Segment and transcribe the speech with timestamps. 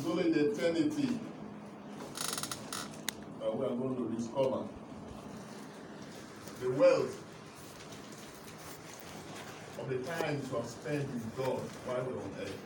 [0.00, 1.18] It's only in eternity
[3.38, 4.62] that we are going to discover
[6.62, 7.22] the wealth
[9.78, 12.58] of the times we have spent with God while we're on earth.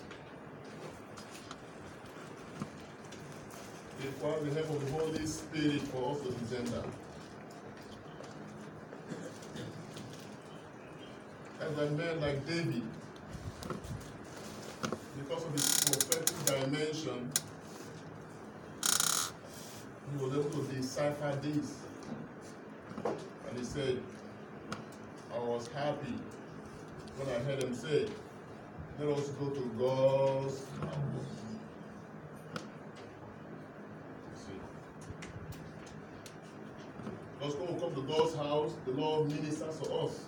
[3.98, 6.86] It requires the help of the Holy Spirit for us to discern that.
[11.62, 12.82] And like men like David,
[16.64, 17.30] dimension,
[18.82, 21.74] he was able to decipher this.
[23.04, 24.00] And he said,
[25.34, 26.14] I was happy
[27.16, 28.06] when I heard him say,
[28.98, 31.34] Let us go to God's house.
[37.38, 40.24] Because when we come to God's house, the Lord ministers to us.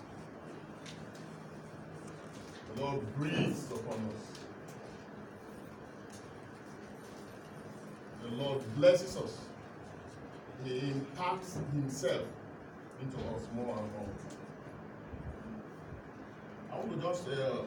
[2.74, 4.35] The Lord breathes upon us.
[8.36, 9.38] The Lord blesses us.
[10.64, 12.26] He imparts Himself
[13.00, 14.08] into us more and more.
[16.70, 17.62] I want to just uh,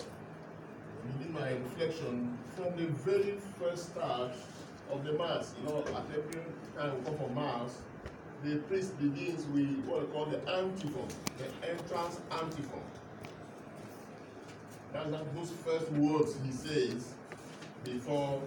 [1.08, 4.32] begin my reflection from the very first start
[4.92, 5.56] of the Mass.
[5.60, 6.42] You know, at every
[6.78, 7.80] time we come for Mass,
[8.44, 11.08] the priest begins with what we call the antiphon,
[11.40, 12.82] the entrance antiphon.
[14.94, 17.14] That's that those first words he says
[17.84, 18.42] before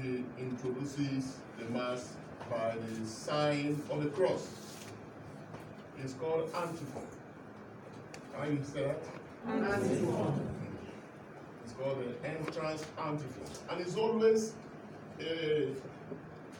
[0.00, 2.14] he introduces the Mass
[2.50, 4.48] by the sign of the cross.
[6.02, 7.06] It's called antiphon.
[8.36, 9.02] Can you say that?
[9.46, 10.48] Antiphon.
[11.64, 13.44] It's called the entrance antiphon.
[13.70, 14.54] And it's always
[15.20, 15.68] a,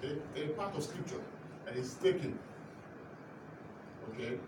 [0.03, 1.21] a, a part of scripture
[1.67, 2.39] and it's taken.
[4.11, 4.39] Okay?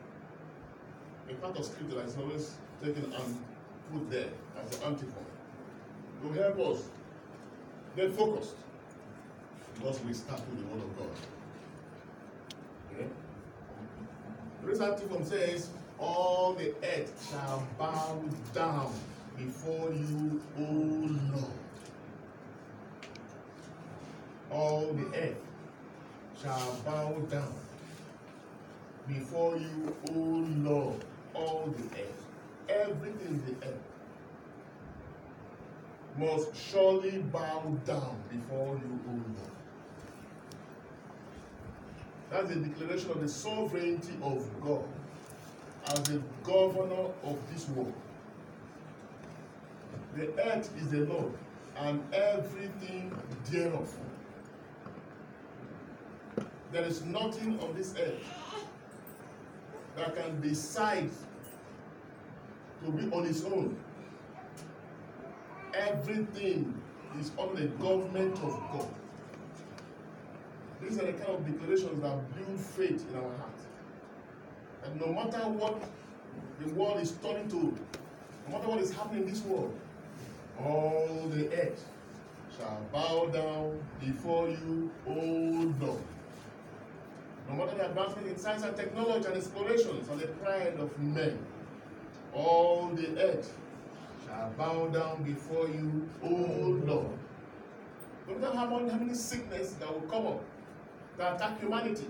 [1.31, 3.45] A part of scripture that is always taken and
[3.93, 4.29] put there
[4.63, 5.25] as the antiphon.
[6.23, 6.85] To help us
[7.97, 8.55] get focused.
[9.77, 11.09] Because we start with the word of God.
[12.93, 13.07] Okay?
[14.65, 18.21] This antiphon says, All the earth shall bow
[18.55, 18.93] down
[19.37, 21.53] before you, O Lord.
[24.51, 25.37] All the earth
[26.43, 27.55] shall bow down
[29.07, 30.19] before you, O
[30.69, 31.05] Lord.
[31.35, 32.27] All the earth,
[32.69, 33.87] everything in the earth
[36.17, 39.56] must surely bow down before you, O Lord.
[42.31, 44.85] That's the declaration of the sovereignty of God
[45.89, 47.93] as the governor of this world.
[50.17, 51.33] The earth is the Lord
[51.79, 53.17] and everything
[53.51, 53.95] thereof.
[56.73, 58.25] There is nothing on this earth
[59.97, 61.11] that can decide
[62.85, 63.77] to be on its own.
[65.75, 66.75] Everything
[67.21, 68.89] is under the government of God.
[70.89, 73.59] These are the kind of declarations that build faith in our heart.
[74.85, 75.83] And no matter what
[76.61, 77.57] the world is turning to,
[78.47, 79.75] no matter what is happening in this world,
[80.61, 81.85] all the earth
[82.57, 86.03] shall bow down before you, O Lord.
[87.49, 91.37] No matter the advancement in science and technology and explorations and the pride of men,
[92.33, 93.53] all the earth
[94.25, 97.19] shall bow down before you, O Lord.
[98.29, 100.43] No matter how many sickness that will come up
[101.19, 102.07] that attack humanity,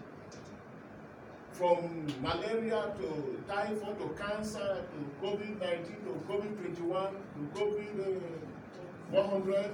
[1.52, 9.22] from malaria to typhoid to cancer to COVID 19 to COVID 21 to COVID uh,
[9.22, 9.70] 100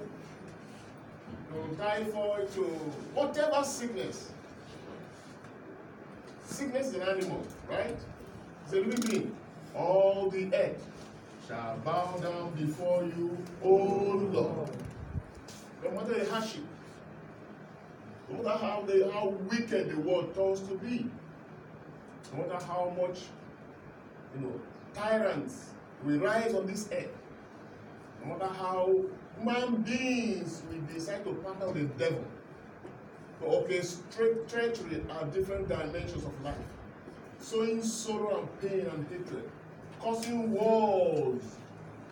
[1.50, 2.62] to typhoid to
[3.14, 4.30] whatever sickness.
[6.46, 7.96] Sickness is an animal, right?
[8.64, 9.36] It's a living being.
[9.74, 10.84] All the earth
[11.48, 13.68] shall bow down before you, O
[14.30, 14.70] Lord.
[15.82, 16.62] No matter the hardship,
[18.32, 21.06] no matter how, the, how wicked the world turns to be,
[22.32, 23.20] no matter how much
[24.34, 24.60] you know
[24.94, 25.66] tyrants
[26.04, 27.08] will rise on this earth,
[28.24, 28.94] no matter how
[29.38, 32.24] human beings will decide to partner with the devil
[33.40, 36.54] to orchestrate treachery are different dimensions of life,
[37.38, 39.50] sowing sorrow and pain and hatred,
[40.00, 41.42] causing wars,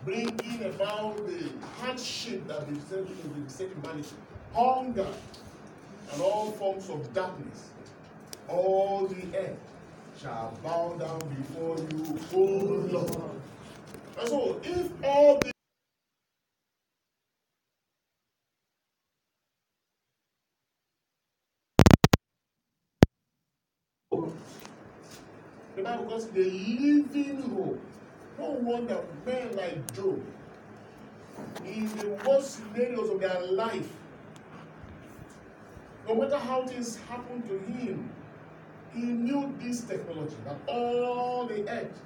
[0.05, 3.06] bringing about the hardship that beset
[3.47, 4.17] beset humanity,
[4.53, 5.06] hunger,
[6.12, 7.71] and all forms of darkness.
[8.49, 9.59] All the earth
[10.21, 12.41] shall bow down before you, O
[12.91, 13.41] Lord.
[14.19, 15.51] And so, if all the
[25.77, 27.81] the Bible calls it the living hope.
[28.39, 30.21] No wonder men like Job,
[31.65, 33.89] in the worst scenarios of their life,
[36.11, 38.11] No matter how things happened to him,
[38.93, 42.01] he knew this technology that all the earth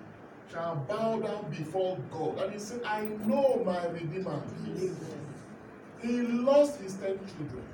[0.52, 2.38] shall bow down before God.
[2.38, 4.42] And he said, I know my Redeemer.
[6.02, 7.64] He lost his ten children.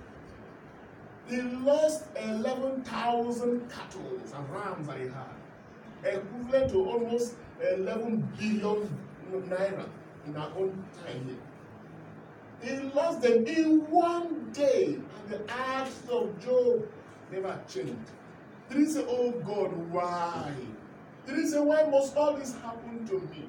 [1.29, 7.35] He lost 11,000 cattle and rams that he had, equivalent to almost
[7.73, 8.89] 11 billion
[9.33, 9.89] naira
[10.29, 11.50] in our own time here.
[12.63, 16.87] He lost them in one day, and the acts of Job
[17.33, 17.95] never changed.
[18.69, 20.53] He didn't say, Oh God, why?
[21.27, 23.49] He didn't say, Why must all this happen to me?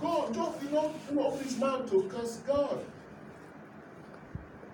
[0.00, 2.84] God, Job did not open his mouth to curse God.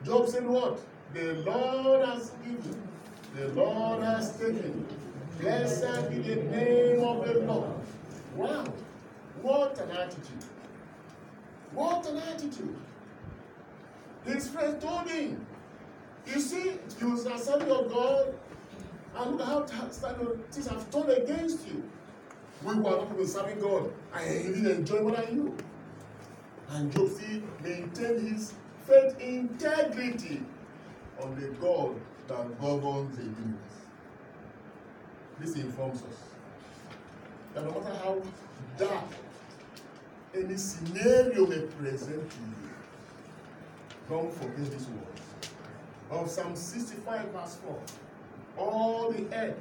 [0.05, 0.81] Job said, What?
[1.15, 2.88] The Lord has given,
[3.37, 4.87] the Lord has taken.
[5.38, 7.70] Blessed be the name of the Lord.
[8.37, 8.65] Wow,
[9.43, 10.44] what an attitude!
[11.75, 12.76] What an attitude!
[14.24, 15.44] His friend told him,
[16.26, 18.34] You see, you are son of God,
[19.16, 21.82] and look how things have turned against you.
[22.64, 23.92] We were not even serving God.
[24.14, 25.54] and he didn't enjoy what I do.
[26.70, 28.54] And still maintained his
[28.86, 30.42] faith integrity
[31.20, 31.96] on the God
[32.28, 33.72] that governs the universe.
[35.40, 36.19] This informs us
[37.54, 38.22] that no matter how
[38.78, 39.04] dark
[40.34, 42.62] any scenario may present to you,
[44.12, 45.23] don't forget these words
[46.11, 47.79] of Psalm 65, verse 4.
[48.59, 49.56] All the earth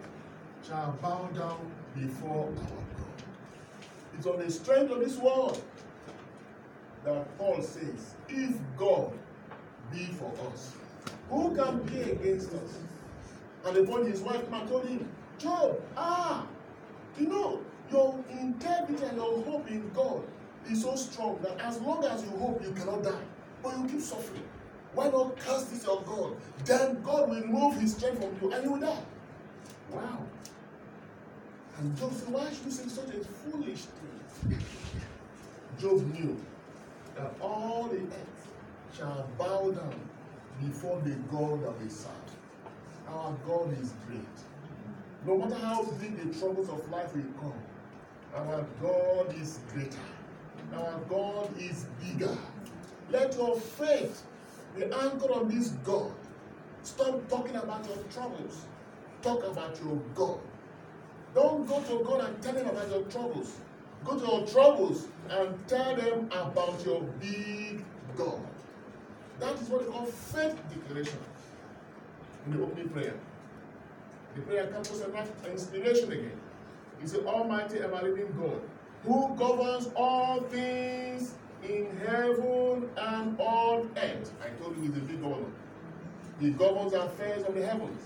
[0.67, 2.83] shall bow down before our God.
[4.17, 5.57] It's on the strength of this word
[7.05, 9.13] that Paul says, If God
[9.89, 10.73] be for us,
[11.29, 12.77] who can be against us?
[13.65, 15.07] And the point his wife and told him,
[15.37, 16.45] Job, ah,
[17.17, 20.23] you know, your integrity and your hope in God
[20.69, 23.23] is so strong that as long as you hope, you cannot die.
[23.63, 24.43] But you keep suffering.
[24.93, 26.35] Why not cast this on God?
[26.65, 29.03] Then God will remove his strength from you and you will die.
[29.91, 30.25] Wow.
[31.77, 34.59] And Job said, Why should you say such a foolish thing?
[35.79, 36.37] Job knew
[37.15, 38.47] that all the earth
[38.95, 39.99] shall bow down
[40.61, 42.11] before the God that we serve.
[43.07, 44.21] Our God is great.
[45.25, 47.53] No matter how big the troubles of life will come,
[48.35, 49.97] our God is greater.
[50.73, 52.37] Our God is bigger.
[53.11, 54.23] Let your faith
[54.75, 56.13] be anchored on this God.
[56.83, 58.65] Stop talking about your troubles.
[59.21, 60.39] Talk about your God.
[61.35, 63.57] Don't go to God and tell him about your troubles.
[64.05, 67.83] Go to your troubles and tell them about your big
[68.15, 68.41] God.
[69.39, 71.19] That is what we call faith declaration
[72.45, 73.15] in the opening prayer.
[74.35, 76.39] The prayer comes an inspiration again.
[77.01, 78.61] It's the Almighty ever living God
[79.03, 84.33] who governs all things in heaven and on earth.
[84.43, 85.45] I told you he's a big governor.
[86.39, 88.01] He governs affairs of the heavens.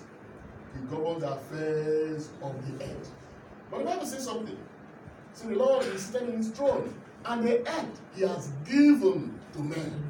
[0.73, 3.11] He governs affairs of the earth.
[3.71, 4.57] But the Bible says something.
[5.33, 6.93] See, the Lord is standing in his throne,
[7.25, 10.09] and the earth he has given to men.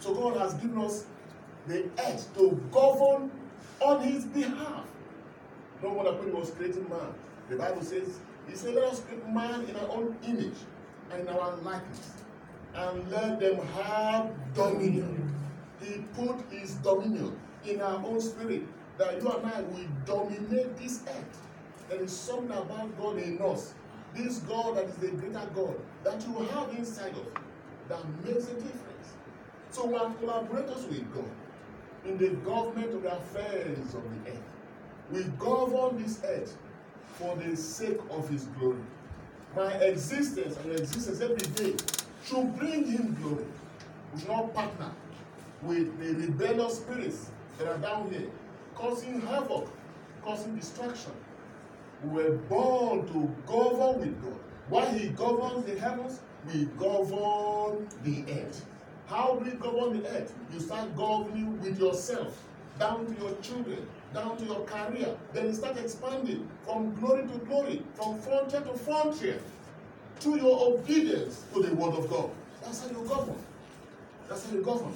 [0.00, 1.04] So God has given us
[1.66, 3.30] the earth to govern
[3.80, 4.86] on his behalf.
[5.82, 7.14] No wonder when he was creating man,
[7.48, 10.56] the Bible says, He said, Let us create man in our own image
[11.12, 12.10] and our likeness,
[12.74, 15.34] and let them have dominion.
[15.80, 18.62] He put his dominion in our own spirit
[18.98, 21.42] that you and I will dominate this earth.
[21.88, 23.74] There is something about God in us,
[24.14, 27.32] this God that is the greater God, that you have inside of you
[27.88, 29.14] that makes a difference.
[29.70, 31.30] So we are collaborators with God
[32.04, 34.42] in the government of the affairs of the earth.
[35.10, 36.56] We govern this earth
[37.14, 38.78] for the sake of his glory.
[39.56, 41.76] My existence and existence every day
[42.24, 43.44] should bring him glory.
[44.12, 44.90] We should not partner
[45.62, 48.28] with the rebellious spirits that are down here,
[48.74, 49.68] causing havoc,
[50.22, 51.12] causing destruction.
[52.02, 54.40] We were born to govern with God.
[54.68, 56.20] While he governs the heavens,
[56.52, 58.66] we govern the earth.
[59.06, 60.34] How do we govern the earth?
[60.52, 62.42] You start governing with yourself,
[62.80, 65.14] down to your children, down to your career.
[65.32, 69.38] Then you start expanding from glory to glory, from frontier to frontier,
[70.20, 72.30] to your obedience to the word of God.
[72.62, 73.36] That's how you govern.
[74.28, 74.94] That's how you govern.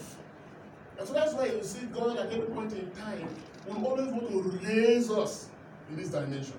[0.98, 3.28] And so that's why you see God at every point in time
[3.66, 5.48] will always want to raise us
[5.90, 6.54] in this dimension.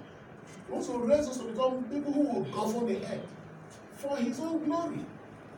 [0.68, 3.28] He wants to raise us to become people who will govern the earth
[3.96, 5.00] for his own glory.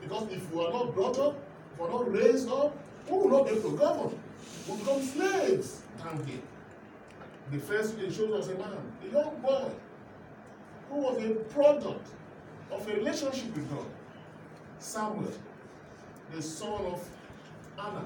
[0.01, 1.35] Because if we are not brought up,
[1.73, 2.75] if we are not raised up,
[3.09, 4.19] we will not be able to govern.
[4.67, 6.39] We will become slaves down here.
[7.51, 9.71] The first thing shows us a man, a young boy,
[10.89, 12.07] who was a product
[12.71, 13.85] of a relationship with God.
[14.79, 15.33] Samuel,
[16.33, 17.07] the son of
[17.77, 18.03] Anna.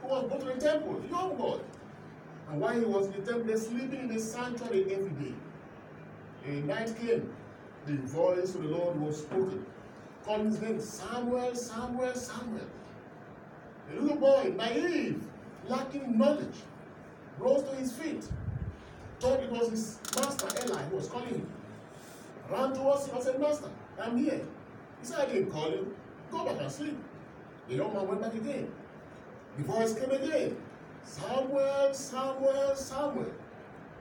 [0.00, 1.58] who was brought to the temple, a young boy.
[2.50, 5.34] And while he was in the temple, sleeping in the sanctuary every day.
[6.46, 7.28] A night came,
[7.86, 9.66] the voice of the Lord was spoken,
[10.24, 12.66] calling his name Samuel, Samuel, Samuel.
[13.90, 15.22] The little boy, naive,
[15.66, 16.56] lacking knowledge,
[17.38, 18.24] rose to his feet,
[19.20, 21.46] thought it was his master Eli who was calling him.
[22.50, 23.68] Ran towards him and said, Master,
[24.00, 24.40] I'm here.
[25.00, 25.94] He said, I didn't call you.
[26.30, 26.96] Go back and sleep.
[27.68, 28.70] The young man went back again.
[29.56, 30.56] The voice came again.
[31.02, 33.32] Samuel, Samuel, Samuel.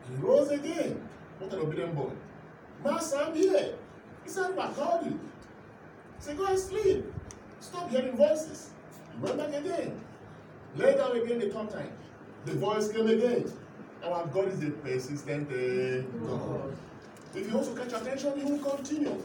[0.09, 1.01] He rose again.
[1.39, 2.11] What an obedient boy.
[2.83, 3.75] Master, I'm here.
[4.23, 5.11] He said, I called you.
[5.11, 7.05] He said, go and sleep.
[7.59, 8.71] Stop hearing voices.
[9.13, 9.99] He went back again.
[10.75, 11.91] Lay down again the third time.
[12.45, 13.51] The voice came again.
[14.03, 16.77] Our God is a persistent uh, God.
[17.35, 19.23] If you also catch attention, he will continue.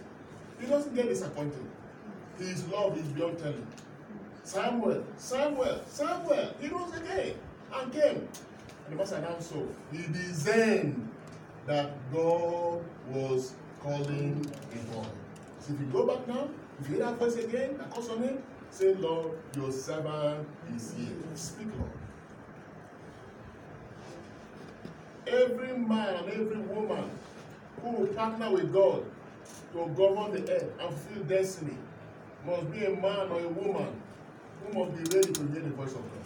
[0.60, 1.66] He doesn't get disappointed.
[2.38, 3.66] His love is beyond telling.
[4.44, 7.34] Samuel, Samuel, Samuel, he rose again
[7.74, 8.28] and came.
[8.86, 9.68] And the master announced so.
[9.92, 11.08] He discerned
[11.66, 15.06] that God was calling a boy.
[15.60, 16.48] So if you go back now,
[16.80, 20.94] if you hear that voice again, that calls on him, say, Lord, your servant is
[20.96, 21.14] here.
[21.34, 21.90] Speak, Lord.
[25.26, 27.10] Every man and every woman
[27.80, 29.04] who will partner with God
[29.72, 31.76] to govern the earth and fulfill destiny
[32.46, 34.02] must be a man or a woman
[34.60, 36.22] who must be ready to hear the voice of God.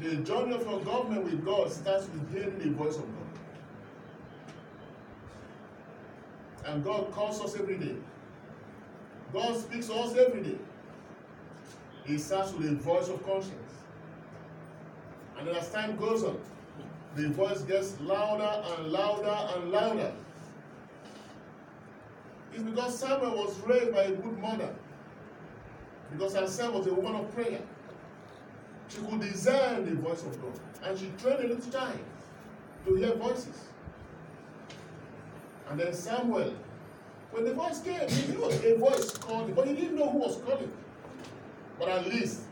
[0.00, 3.28] The journey of your government with God starts with hearing the voice of God.
[6.66, 7.96] And God calls us every day.
[9.32, 10.58] God speaks to us every day.
[12.04, 13.54] He starts with a voice of conscience.
[15.38, 16.38] And as time goes on,
[17.18, 20.12] the voice gets louder and louder and louder.
[22.54, 24.72] It's because Samuel was raised by a good mother.
[26.12, 27.60] Because herself was a woman of prayer.
[28.88, 30.60] She could discern the voice of God.
[30.84, 31.98] And she trained a little child
[32.86, 33.64] to hear voices.
[35.68, 36.54] And then Samuel,
[37.32, 40.18] when the voice came, he knew a voice called him, but he didn't know who
[40.18, 40.72] was calling.
[41.80, 42.42] But at least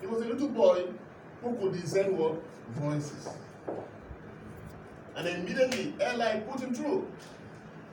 [0.00, 0.86] he was a little boy
[1.42, 2.42] who could discern what?
[2.70, 3.28] Voices.
[5.16, 7.10] And immediately Eli put him through.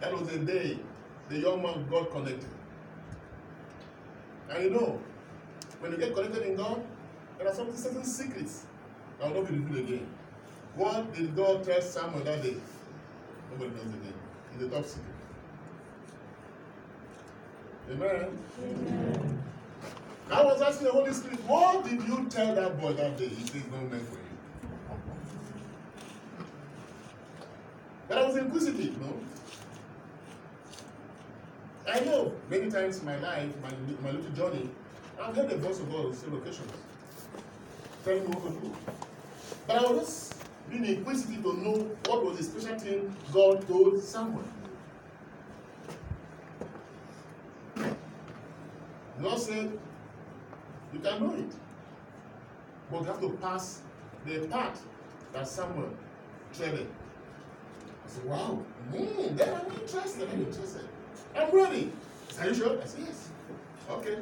[0.01, 0.77] That was the day
[1.29, 2.49] the young man got connected.
[4.49, 4.99] And you know,
[5.79, 6.85] when you get connected in God,
[7.37, 8.65] there are some certain secrets
[9.19, 10.07] that will not be revealed again.
[10.75, 12.55] What did God tell Samuel that day?
[13.51, 14.13] Nobody knows again.
[14.53, 15.05] It's the top secret.
[17.91, 18.37] Amen.
[18.61, 19.43] Amen.
[20.31, 23.27] I was asking the Holy Spirit, what did you tell that boy that day?
[23.27, 24.09] He says, no meant
[28.07, 29.13] But I was inquisitive, no?
[31.91, 33.69] I know many times in my life, my,
[34.01, 34.69] my little journey,
[35.21, 36.71] I've heard the voice of God on several occasions.
[38.03, 38.75] Telling me what to do.
[39.67, 40.33] But I was
[40.69, 44.47] being inquisitive to know what was the special thing God told someone.
[49.19, 49.79] Lord said,
[50.93, 51.51] You can know it.
[52.91, 53.81] But you have to pass
[54.25, 54.81] the path
[55.31, 55.89] that Samuel
[56.55, 56.87] treaded.
[58.13, 60.29] Said, Wow, mm, then I'm interested.
[60.31, 60.87] I'm interested.
[61.35, 61.91] I'm ready.
[62.29, 62.81] Said, Are you sure?
[62.81, 63.29] I said, Yes.
[63.89, 64.17] Okay.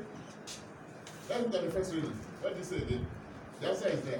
[1.29, 2.13] Let's look at the first reading.
[2.39, 3.05] What did he say again?
[3.59, 4.19] The answer is there.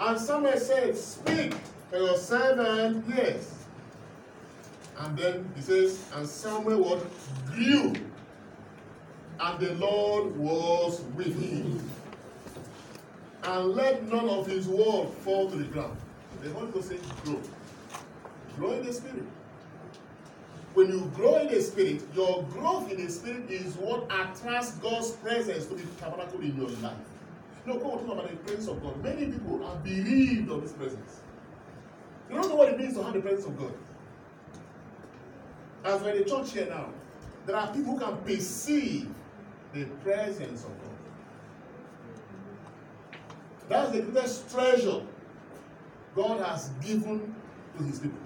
[0.00, 1.54] And Samuel said, Speak,
[1.90, 3.52] for your servant hears.
[4.98, 7.92] And then he says, And Samuel what grew,
[9.40, 11.90] and the Lord was with him,
[13.42, 15.98] and let none of his word fall to the ground.
[16.44, 17.40] The Holy Ghost says, Grow.
[18.56, 19.24] Grow in the Spirit.
[20.74, 25.12] When you grow in the Spirit, your growth in the Spirit is what attracts God's
[25.12, 26.98] presence to be tabernacle in your life.
[27.64, 29.02] No, come on, talk about the presence of God.
[29.02, 31.20] Many people are bereaved of this presence.
[32.28, 33.72] You don't know what it means to have the presence of God.
[35.84, 36.90] As we're in the church here now,
[37.46, 39.08] there are people who can perceive
[39.72, 40.90] the presence of God.
[43.70, 45.00] That's the greatest treasure
[46.14, 47.34] God has given
[47.76, 48.18] to his people.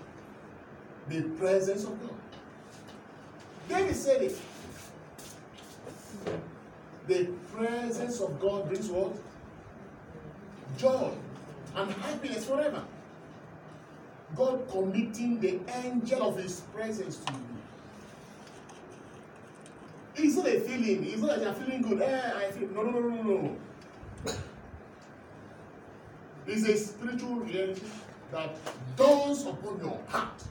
[1.09, 2.15] The presence of God.
[3.69, 4.39] David said it.
[7.07, 9.17] The presence of God brings what?
[10.77, 11.11] Joy
[11.75, 12.85] and happiness forever.
[14.37, 17.39] God committing the angel of his presence to you.
[20.17, 21.05] It's not a feeling.
[21.05, 22.03] It's not that you're feeling good.
[22.03, 22.69] Eh, I feel.
[22.69, 23.57] No, no, no, no, no.
[26.49, 27.83] It's a spiritual reality
[28.33, 28.57] that
[28.97, 30.43] dawns upon your heart.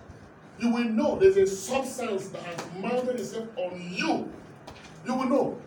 [0.60, 4.32] You will know there's a substance that has mounted itself on you.
[5.06, 5.62] You will know.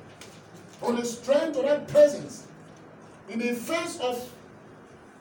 [0.83, 2.47] on the strength of that presence,
[3.29, 4.31] in the face of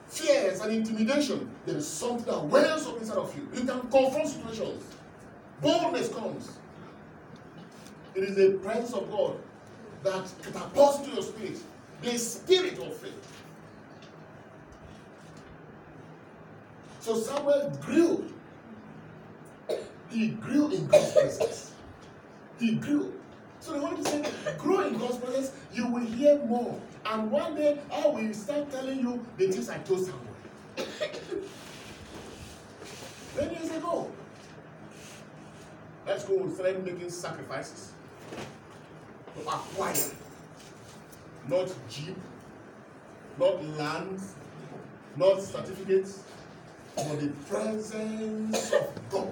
[0.08, 3.48] fears and intimidation, there is something that wells up inside of you.
[3.54, 4.84] You can confront situations.
[5.62, 6.52] Boldness comes.
[8.16, 9.38] It is the presence of God
[10.04, 11.58] that catapults to your spirit,
[12.02, 13.39] the spirit of faith.
[17.00, 18.32] So Samuel grew.
[20.10, 21.72] He grew in God's presence.
[22.60, 23.14] He grew.
[23.62, 26.80] So the Holy Spirit grow in God's presence, you will hear more.
[27.06, 30.24] And one day I will start telling you the things I told Samuel.
[33.36, 34.12] Many years ago.
[36.08, 37.92] Let's go, we started making sacrifices
[39.36, 39.96] to acquire
[41.48, 42.16] not jeep,
[43.38, 44.20] not land,
[45.16, 46.24] not certificates,
[47.08, 49.32] but the presence of God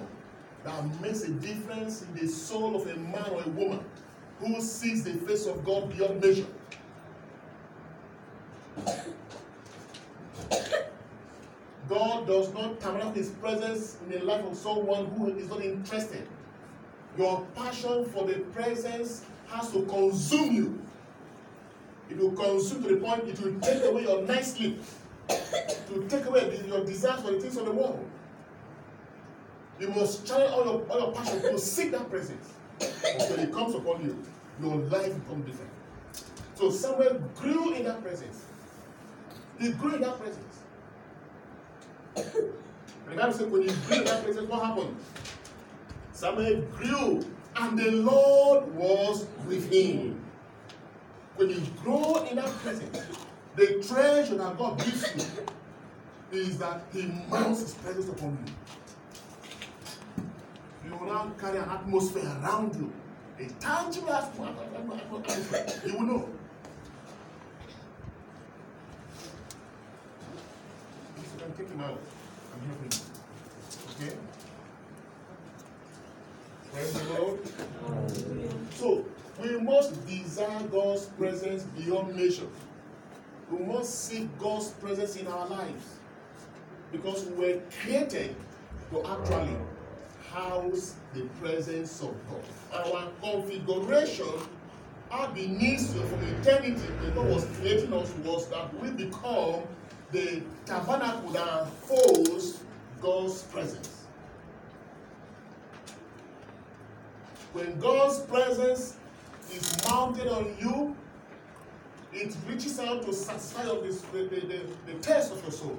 [0.64, 3.84] that makes a difference in the soul of a man or a woman
[4.40, 6.46] who sees the face of God beyond measure.
[11.88, 16.26] God does not tabernacle his presence in the life of someone who is not interested.
[17.16, 20.82] Your passion for the presence has to consume you.
[22.10, 24.82] It will consume to the point it will take away your night sleep.
[25.90, 28.04] Will take away your desires for the things of the world.
[29.80, 32.52] You must channel all your, all your passion to seek that presence.
[33.30, 34.22] When it comes upon you,
[34.60, 35.70] your life becomes different.
[36.54, 38.44] So Samuel grew in that presence.
[39.58, 40.58] He grew in that presence.
[42.16, 42.34] And
[43.12, 44.96] the Bible says when he grew in that presence, what happened?
[46.12, 47.24] Samuel grew,
[47.56, 50.20] and the Lord was with him.
[51.36, 52.98] When you grow in that presence,
[53.58, 55.24] the treasure that God gives you
[56.30, 58.54] is that He mounts His presence upon you.
[60.88, 62.92] You will now carry an atmosphere around you,
[63.44, 65.66] a tangible atmosphere.
[65.84, 66.28] You will know.
[71.16, 72.00] You can take him out
[72.54, 72.90] and help him.
[73.90, 74.12] Okay?
[76.72, 77.38] Praise the Lord.
[78.74, 79.04] So,
[79.42, 82.46] we must desire God's presence beyond measure.
[83.50, 85.96] We must seek God's presence in our lives.
[86.92, 88.34] Because we were created
[88.90, 89.56] to actually
[90.30, 92.84] house the presence of God.
[92.86, 94.26] Our configuration
[95.10, 99.62] our beneath from eternity, when God was creating us, was that we become
[100.12, 102.60] the tabernacle that holds
[103.00, 104.04] God's presence.
[107.54, 108.96] When God's presence
[109.52, 110.94] is mounted on you,
[112.18, 115.78] it reaches out to satisfy of this, the, the, the, the taste of your soul.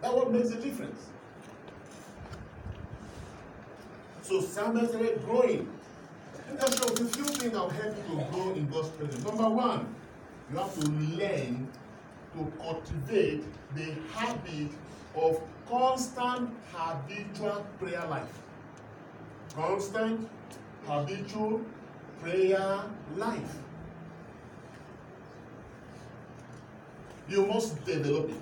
[0.00, 1.08] That what makes a difference.
[4.22, 5.68] So Samuel started growing.
[6.48, 9.24] And there's a few things that will help you to grow in God's presence.
[9.24, 9.94] Number one,
[10.50, 11.68] you have to learn
[12.36, 13.44] to cultivate
[13.74, 14.70] the habit
[15.14, 18.42] of constant habitual prayer life.
[19.54, 20.28] Constant
[20.86, 21.60] habitual
[22.20, 22.84] prayer
[23.16, 23.56] life.
[27.32, 28.36] You must develop it.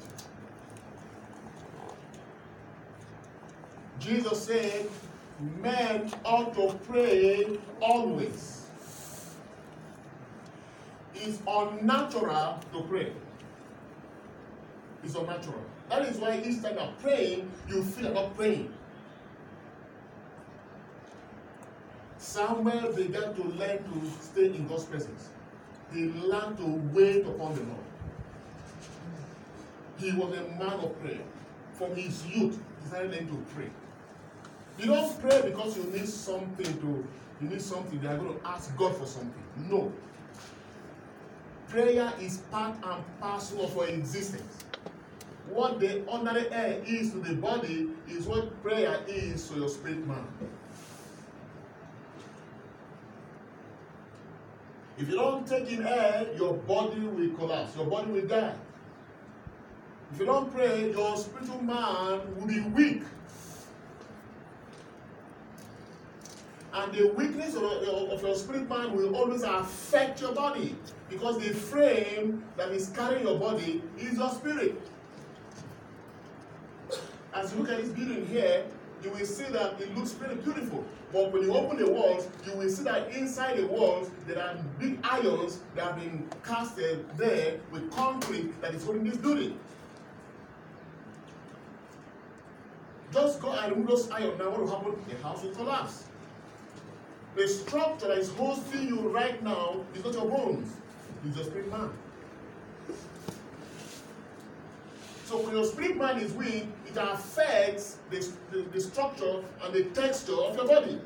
[4.00, 4.88] Jesus said,
[5.61, 8.66] men ought to pray always.
[11.14, 13.12] It's unnatural to pray.
[15.05, 15.62] It's unnatural.
[15.88, 18.74] That is why each time you're praying, you feel not praying.
[22.18, 25.29] Samuel began to learn to stay in God's presence.
[25.94, 27.89] He learned to wait upon the Lord.
[30.00, 31.20] He was a man of prayer.
[31.74, 33.70] From his youth, he started learning to pray.
[34.78, 37.06] You don't pray because you need something to,
[37.42, 39.44] you need something, they are going to ask God for something.
[39.68, 39.92] No.
[41.68, 44.64] Prayer is part and parcel of our existence.
[45.50, 50.06] What the ordinary air is to the body is what prayer is to your spirit
[50.06, 50.24] man.
[54.96, 58.54] If you don't take in air, your body will collapse, your body will die.
[60.12, 63.03] If you don't pray, your spiritual man will be weak.
[66.73, 70.77] And the weakness of, of your spirit man will always affect your body
[71.09, 74.81] because the frame that is carrying your body is your spirit.
[77.35, 78.64] As you look at this building here,
[79.03, 80.85] you will see that it looks pretty beautiful.
[81.12, 84.57] But when you open the walls, you will see that inside the walls there are
[84.79, 89.59] big irons that have been casted there with concrete that is holding this building.
[93.12, 94.38] Just go and remove those irons.
[94.38, 94.94] Now what will happen?
[95.09, 96.05] The house will collapse.
[97.35, 100.77] The structure that is hosting you right now is not your bones,
[101.25, 101.90] it's your spirit man.
[105.25, 109.85] So when your spirit man is weak, it affects the, the, the structure and the
[109.85, 110.99] texture of your body.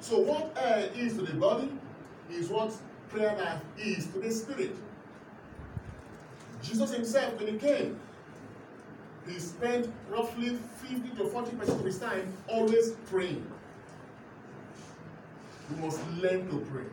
[0.00, 1.72] So what air is to the body
[2.30, 2.72] is what
[3.08, 4.76] prayer life is to the spirit.
[6.64, 7.98] Jesus himself, when he came,
[9.26, 13.46] he spent roughly 50 to 40 percent of his time always praying.
[15.70, 16.84] We must learn to pray.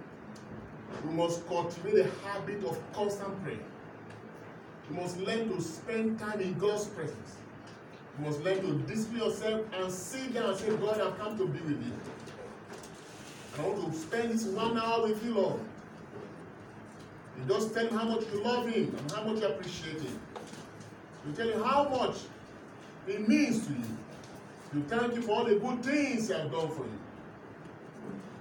[1.05, 3.59] We must cultivate a habit of constant prayer.
[4.89, 7.35] We must learn to spend time in God's presence.
[8.17, 11.47] We must learn to discipline yourself and sit down and say, God, I've come to
[11.47, 11.93] be with you.
[13.59, 15.59] I want to spend this one hour with you, Lord.
[17.37, 20.19] You just tell him how much you love him and how much you appreciate him.
[21.25, 22.17] You tell him how much
[23.07, 23.97] it means to you.
[24.73, 26.99] You thank him for all the good things he has done for you.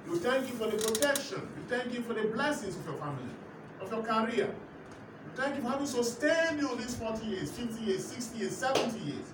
[0.06, 1.40] You thank him for the protection.
[1.40, 3.32] You thank him for the blessings of your family,
[3.80, 4.46] of your career.
[4.46, 8.98] You thank him for having sustained you these 40 years, 50 years, 60 years, 70
[8.98, 9.32] years.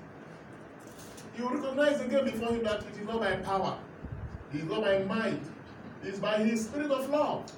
[1.38, 3.78] You recognize again before him that it is not by power,
[4.52, 5.42] it is not by might,
[6.02, 7.50] it is by his spirit of love.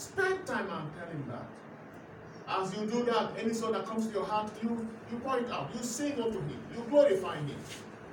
[0.00, 1.44] Spend time and tell him that.
[2.48, 5.50] As you do that, any song that comes to your heart, you, you pour it
[5.50, 5.68] out.
[5.74, 6.58] You sing unto him.
[6.74, 7.56] You glorify him.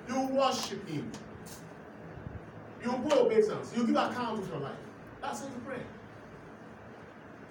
[0.09, 1.09] You worship him.
[2.83, 3.71] You put obeisance.
[3.73, 4.75] You give account of your life.
[5.21, 5.79] That's how you pray.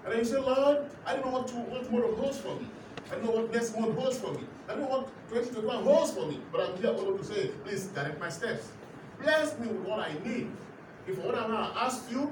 [0.04, 2.68] And then you say, Lord, I don't know what, to, what tomorrow holds for me.
[3.10, 4.40] I don't know what next month holds for me.
[4.68, 6.42] I don't know what 2021 holds for me.
[6.52, 8.68] But I'm here to say, please direct my steps.
[9.18, 10.50] Bless me with what I need.
[11.06, 12.30] If whatever I'm ask you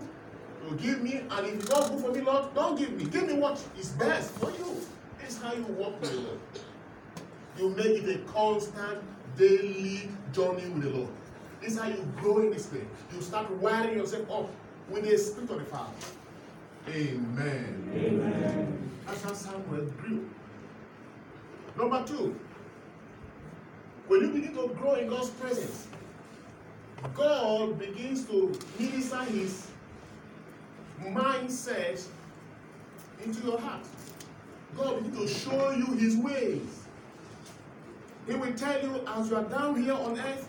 [0.69, 3.05] to give me, and if it's not good for me, Lord, don't give me.
[3.05, 4.81] Give me what is best for you.
[5.21, 6.39] This is how you walk with the Lord.
[7.59, 8.99] You make it a constant,
[9.37, 11.11] daily journey with the Lord.
[11.61, 12.89] This is how you grow in this spirit.
[13.15, 14.51] You start wiring yourself up
[14.91, 15.93] with the spirit of the Father.
[16.89, 17.91] Amen.
[17.95, 18.91] Amen.
[19.07, 20.29] That's how Samuel grew.
[21.77, 22.39] Number two,
[24.07, 25.89] when you begin to grow in God's presence,
[27.15, 29.69] God begins to minister his
[31.03, 32.05] mindset
[33.25, 33.85] into your heart.
[34.77, 36.85] God to show you his ways.
[38.27, 40.49] He will tell you as you are down here on earth,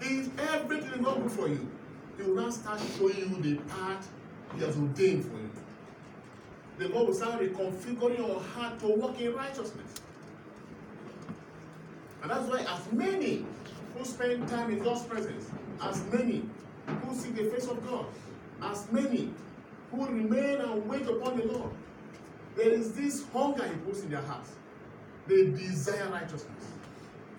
[0.00, 1.68] if everything is not good for you,
[2.16, 4.08] he will now start showing you the path
[4.56, 5.50] he has ordained for you.
[6.78, 9.94] The Lord will start reconfiguring your heart to walk in righteousness.
[12.22, 13.46] And that's why, as many
[13.96, 15.48] who spend time in God's presence,
[15.82, 16.42] as many
[16.86, 18.06] who seek the face of God,
[18.62, 19.30] as many
[19.90, 21.70] who remain and wait upon the Lord,
[22.56, 24.50] there is this hunger He puts in their hearts.
[25.26, 26.72] They desire righteousness.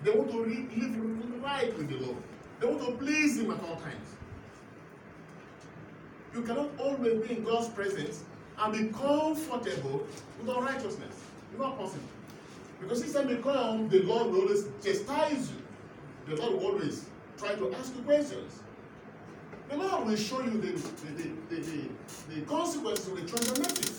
[0.02, 2.18] They want to live right with the Lord.
[2.60, 4.16] They want to please Him at all times.
[6.34, 8.22] You cannot always be in God's presence
[8.58, 10.06] and be comfortable
[10.40, 11.16] with unrighteousness.
[11.50, 12.04] It's not possible.
[12.80, 16.34] Because each time you come, the Lord will always chastise you.
[16.34, 17.06] The Lord will always
[17.38, 18.62] try to ask you questions.
[19.68, 23.66] The Lord will show you the, the, the, the, the, consequences of the choice you're
[23.66, 23.94] making.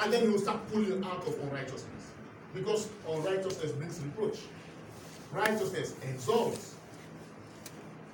[0.00, 2.10] And then He will start pulling you out of unrighteousness.
[2.54, 4.38] Because unrighteousness brings reproach,
[5.32, 6.76] righteousness exalts.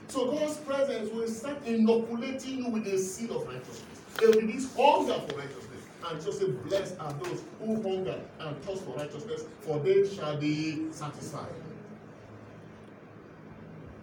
[0.09, 3.85] So God's presence will start inoculating you with the seed of righteousness.
[4.19, 5.65] There will be this hunger for righteousness.
[6.09, 10.39] And just say, Blessed are those who hunger and thirst for righteousness, for they shall
[10.39, 11.53] be satisfied.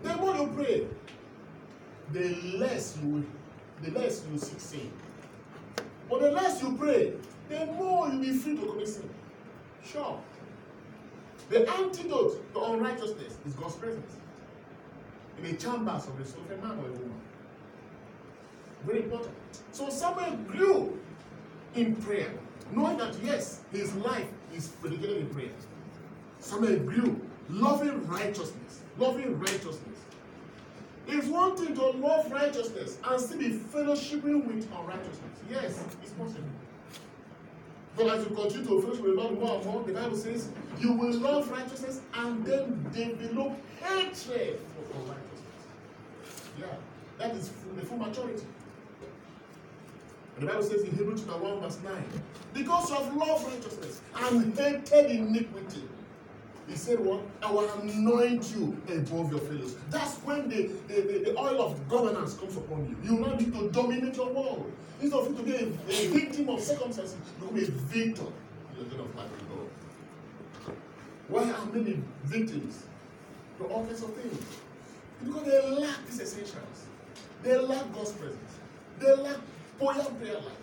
[0.04, 0.88] The more you pray,
[2.12, 3.24] the less you will,
[3.82, 4.92] the less you sin.
[6.10, 7.14] But the less you pray,
[7.50, 9.10] the more you will be free to commit sin.
[9.84, 10.20] Sure.
[11.50, 14.16] The antidote to unrighteousness is God's presence
[15.38, 17.22] in the chambers of the soul of a man or a woman.
[18.86, 19.34] Very important.
[19.72, 20.98] So Samuel grew
[21.76, 22.32] in prayer,
[22.72, 25.50] knowing that yes, his life is predicated in prayer.
[26.40, 29.95] Samuel grew, loving righteousness, loving righteousness.
[31.08, 35.40] It's one thing to love righteousness and still be fellowshipping with unrighteousness.
[35.50, 36.44] Yes, it's possible.
[37.96, 40.50] But as you continue to fellowship with the Lord more and more, the Bible says
[40.80, 45.22] you will love righteousness and then develop hatred for unrighteousness.
[46.60, 46.66] Yeah,
[47.20, 48.46] that is the full maturity.
[50.38, 51.94] And the Bible says in Hebrews chapter 1, verse 9,
[52.54, 55.84] because of love righteousness and hated iniquity,
[56.68, 57.22] he said, What?
[57.44, 59.76] I will anoint you above your fellows.
[59.90, 62.98] That's when the, the, the, the oil of governance comes upon you.
[63.04, 64.72] You will not need to dominate your world.
[65.02, 68.26] Instead of you to be a, a victim of circumstances, you become a victor
[68.80, 69.30] in the of life
[70.66, 70.76] God.
[71.28, 72.84] Why are many victims
[73.58, 74.44] to all kinds of things?
[75.24, 76.86] Because they lack these essentials.
[77.44, 78.54] They lack God's presence.
[79.00, 79.38] They lack
[79.80, 80.62] buoyant prayer life.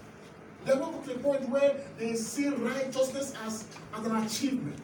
[0.65, 4.79] They're not to the point where they see righteousness as, as an achievement.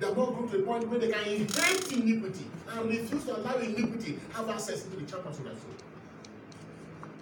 [0.00, 3.54] They're not going to the point where they can inherit iniquity and refuse to allow
[3.56, 5.74] iniquity have access into the chambers of their soul.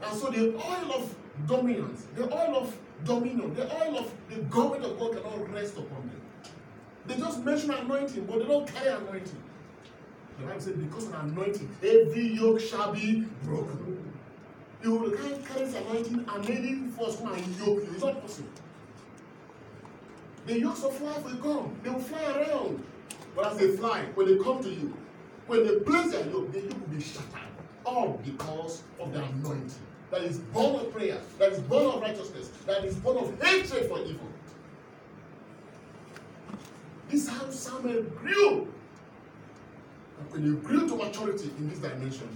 [0.05, 1.15] And so the oil of
[1.47, 6.09] dominance, the oil of dominion, the oil of the government of God cannot rest upon
[6.09, 6.21] them.
[7.07, 9.43] They just mention anointing, but they don't carry anointing.
[10.39, 14.13] The Bible says, because of anointing, every yoke shall be broken.
[14.83, 17.89] You can't carry anointing and any force come and yoke you.
[17.93, 18.49] It's not possible.
[20.47, 21.77] The yokes of life will come.
[21.83, 22.85] They will fly around.
[23.35, 24.97] But as they fly, when they come to you,
[25.47, 27.29] when they place their yoke, the yoke will be shattered.
[27.85, 29.73] All because of the anointing.
[30.11, 31.19] That is born of prayer.
[31.39, 32.51] That is born of righteousness.
[32.67, 34.29] That is born of hatred for evil.
[37.09, 38.69] This is how Samuel grew.
[40.19, 42.29] And when you grew to maturity in this dimension,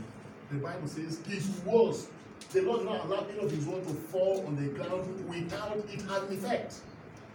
[0.51, 2.09] the Bible says his words,
[2.53, 5.77] the Lord did not allow any of his word to fall on the ground without
[5.92, 6.77] it having effect.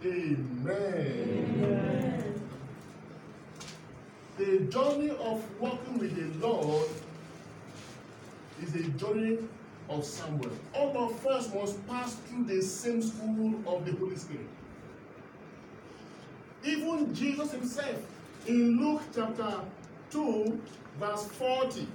[0.04, 1.92] Amen.
[4.36, 6.88] The journey of walking with the Lord
[8.60, 9.38] is a journey
[9.88, 10.50] of Samuel.
[10.74, 14.46] All of us must pass through the same school of the Holy Spirit.
[16.64, 17.96] Even Jesus himself,
[18.46, 19.60] in Luke chapter
[20.10, 20.60] 2,
[20.98, 21.86] verse 40,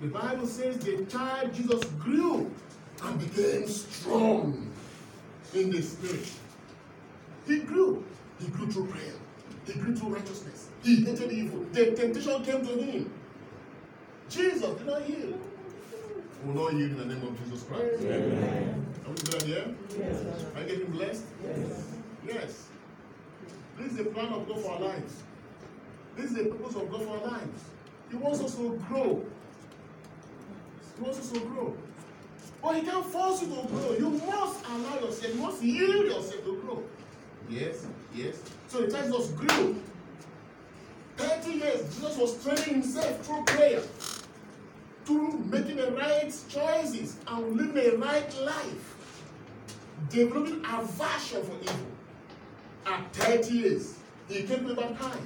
[0.00, 2.50] the Bible says the child Jesus grew
[3.02, 4.70] and became strong
[5.54, 6.30] in the spirit.
[7.50, 8.04] He grew.
[8.38, 9.14] He grew through prayer.
[9.66, 10.68] He grew through righteousness.
[10.84, 11.66] He hated evil.
[11.72, 13.12] The temptation came to him.
[14.28, 15.36] Jesus did not heal.
[16.44, 18.04] Will not heal in the name of Jesus Christ.
[18.04, 18.86] Amen.
[19.04, 19.74] Are we glad here?
[19.98, 20.24] Yes.
[20.54, 21.24] Are you getting blessed?
[21.42, 21.86] Yes.
[22.24, 22.66] Yes.
[23.78, 25.22] This is the plan of God for our lives.
[26.16, 27.64] This is the purpose of God for our lives.
[28.10, 29.24] He wants us to grow.
[30.96, 31.76] He wants us to grow.
[32.62, 33.92] But He can't force you to grow.
[33.98, 36.84] You must allow yourself, you must yield yourself to grow.
[37.50, 37.84] Yes,
[38.14, 38.40] yes.
[38.68, 39.74] So the text was grew.
[41.16, 43.82] 30 years, Jesus was training himself through prayer,
[45.04, 48.96] through making the right choices and living a right life,
[50.08, 51.86] developing a aversion for evil.
[52.86, 55.18] At 30 years, he came to baptize,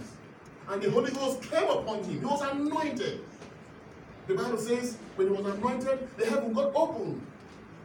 [0.71, 2.21] and the Holy Ghost came upon him.
[2.21, 3.21] He was anointed.
[4.27, 7.21] The Bible says, when he was anointed, the heaven got opened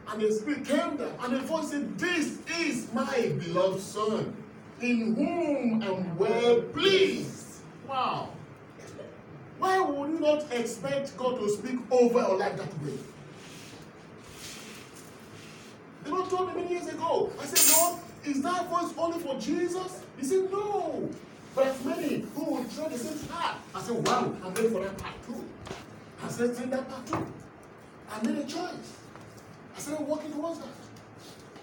[0.08, 4.36] and the Spirit came down, and the voice said, This is my beloved Son,
[4.80, 7.60] in whom I'm well pleased.
[7.88, 8.30] Wow.
[9.58, 12.98] Why would you not expect God to speak over your life that way?
[16.04, 17.30] The Lord told me many years ago.
[17.38, 20.02] I said, Lord, is that voice only for Jesus?
[20.18, 21.10] He said, No.
[21.54, 23.58] But as many who will try the same path.
[23.74, 25.44] I said, Wow, I'm ready for that part too.
[26.24, 27.26] I said, Take that part too.
[28.10, 28.99] I made a choice.
[29.76, 30.68] I started walking towards that.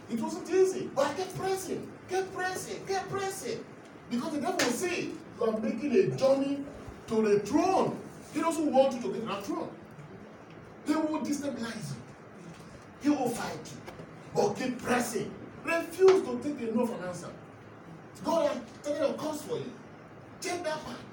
[0.09, 3.63] It wasn't easy, but I kept pressing, kept pressing, kept pressing.
[4.09, 6.63] Because the devil will say, you are making a journey
[7.07, 7.99] to the throne.
[8.33, 9.69] He doesn't want you to get that throne.
[10.85, 11.97] He will destabilize you.
[13.01, 13.93] He will fight you.
[14.33, 15.33] But keep pressing.
[15.65, 17.29] Refuse to take a no for an answer.
[18.23, 19.71] God has taken a course for you.
[20.39, 21.03] Take that path.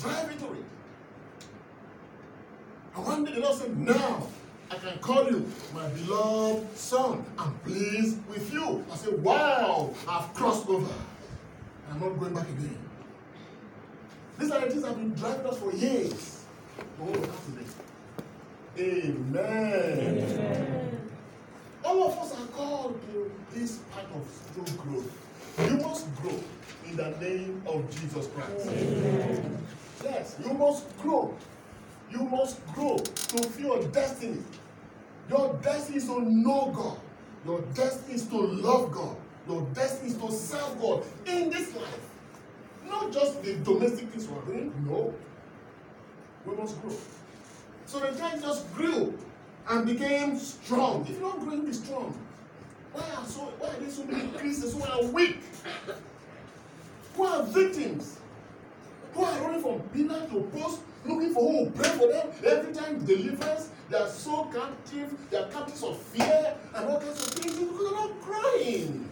[0.00, 0.64] Drive into it.
[2.96, 4.26] And one day the Lord said, now
[4.70, 7.24] I can call you my beloved son.
[7.38, 8.84] I'm pleased with you.
[8.92, 10.92] I say, wow, I've crossed over.
[11.90, 12.78] I'm not going back again.
[14.38, 16.44] These are the things I've been driving us for years.
[16.98, 17.64] But what will happen?
[18.78, 20.18] Amen.
[20.18, 21.00] Amen.
[21.84, 25.70] All of us are called to this part of spiritual growth.
[25.70, 26.38] You must grow
[26.86, 28.68] in the name of Jesus Christ.
[28.68, 29.66] Amen.
[30.04, 31.34] Yes, you must grow
[32.10, 34.42] you must grow to feel your destiny.
[35.28, 36.98] Your destiny is to know God.
[37.44, 39.16] Your destiny is to love God.
[39.48, 42.00] Your destiny is to serve God in this life.
[42.88, 44.72] Not just the domestic things we're doing.
[44.86, 45.14] No.
[46.46, 46.96] We must grow.
[47.86, 49.18] So the church just grew
[49.68, 51.02] and became strong.
[51.02, 52.18] If you don't grow, be strong.
[52.92, 55.38] Why are so why are there so many Christians who are weak?
[57.16, 58.18] Who are victims?
[59.12, 62.28] Who are running from pillar to post looking for who will pray for them.
[62.44, 67.26] Every time deliverance, they are so captive, they are captives of fear and all kinds
[67.26, 69.08] of things because they're not crying.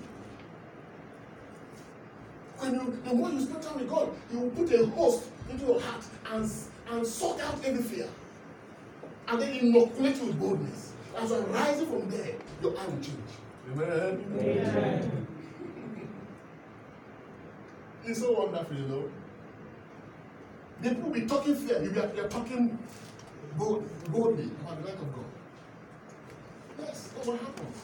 [2.59, 5.67] When you, the more you spend time with God, He will put a host into
[5.67, 6.51] your heart and,
[6.91, 8.09] and suck out every fear.
[9.29, 10.93] And then inoculate you with boldness.
[11.17, 13.19] As you're rising from there, your eye will change.
[13.73, 14.25] Amen.
[14.39, 15.27] Amen.
[18.05, 19.11] It's so wonderful, you know.
[20.83, 22.79] The people be talking fear, you are, talking
[23.57, 25.25] bold, boldly about the light of God.
[26.81, 27.77] Yes, that's what happens.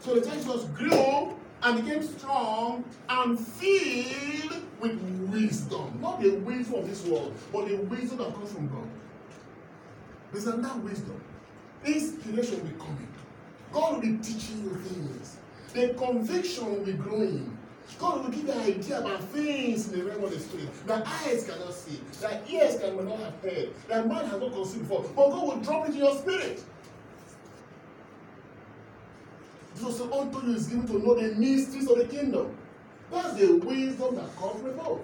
[0.00, 5.00] So the church grew and became strong and filled with
[5.32, 5.98] wisdom.
[6.02, 8.88] Not the wisdom of this world, but the wisdom that comes from God.
[10.32, 11.20] There's another wisdom.
[11.86, 13.08] Inspiration will be coming.
[13.72, 15.36] God will be teaching you things.
[15.72, 17.53] The conviction will be growing.
[17.98, 21.06] God will give you an idea about things in the realm of the spirit that
[21.06, 25.02] eyes cannot see, that ears cannot have heard, that man has not conceived before.
[25.02, 26.62] But God will drop it in your spirit.
[29.76, 32.56] Jesus said, Unto you is given to know the mysteries of the kingdom.
[33.10, 35.00] That's the wisdom that comes from above.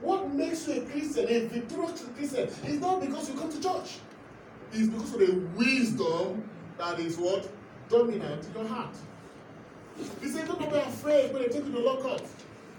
[0.00, 3.98] What makes you a Christian, a victorious Christian, is not because you come to church.
[4.72, 7.48] It's because of the wisdom that is what?
[7.88, 8.96] Dominant in your heart.
[10.20, 12.20] He said, Don't be afraid when they take you to lockup.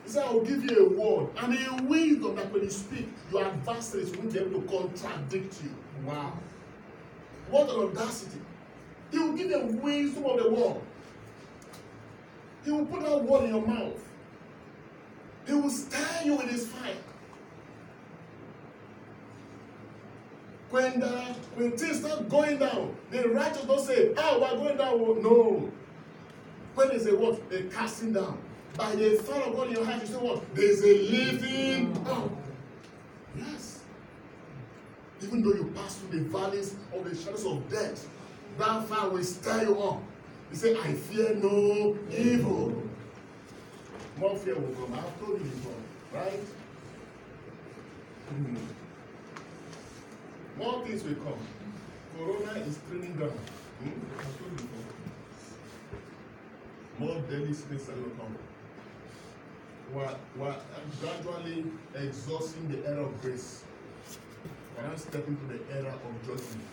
[0.04, 3.08] He said, I will give you a word and a wisdom that when you speak,
[3.32, 5.76] your adversaries won't be able to contradict you.
[6.06, 6.34] Wow.
[7.50, 8.40] What an audacity.
[9.12, 10.84] He will give you wisdom of the world.
[12.66, 14.00] He will put that word in your mouth.
[15.46, 16.96] He will stir you with his fire.
[20.70, 21.08] When, the,
[21.56, 25.22] when things start going down, the righteous don't say, oh, we're going down.
[25.22, 25.72] No.
[26.76, 27.40] When there's a what?
[27.52, 28.38] A casting down.
[28.76, 30.56] By the fire of God in your heart, you say what?
[30.56, 32.32] There's a living up.
[33.38, 33.82] Yes.
[35.22, 38.08] Even though you pass through the valleys of the shadows of death,
[38.58, 40.02] that fire will stir you up.
[40.52, 42.84] You say, I fear no evil.
[44.18, 44.94] More fear will come.
[44.94, 45.74] I've told you before,
[46.14, 46.40] right?
[48.34, 48.58] Mm.
[50.58, 51.40] More things will come.
[52.18, 53.40] Corona is training ground.
[53.82, 53.90] Hmm?
[54.20, 54.83] I've told you before.
[57.00, 58.38] More will come.
[59.94, 60.56] We're, we're
[61.02, 63.64] gradually exhausting the era of grace.
[64.78, 66.66] We're now stepping to the era of judgment.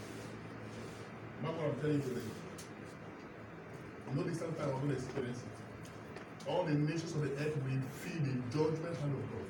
[1.42, 2.20] Mark what I'm telling you today.
[4.14, 6.48] Know this we're going to experience it.
[6.48, 9.46] All the nations of the earth will feel the judgment hand of God.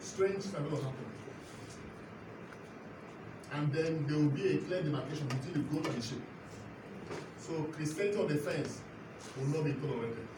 [0.00, 1.06] Strange things are going to happen.
[3.52, 6.22] And then there will be a clear demarcation between the goat and the sheep.
[7.38, 8.80] So Christianity on the fence
[9.36, 10.28] will not be tolerated.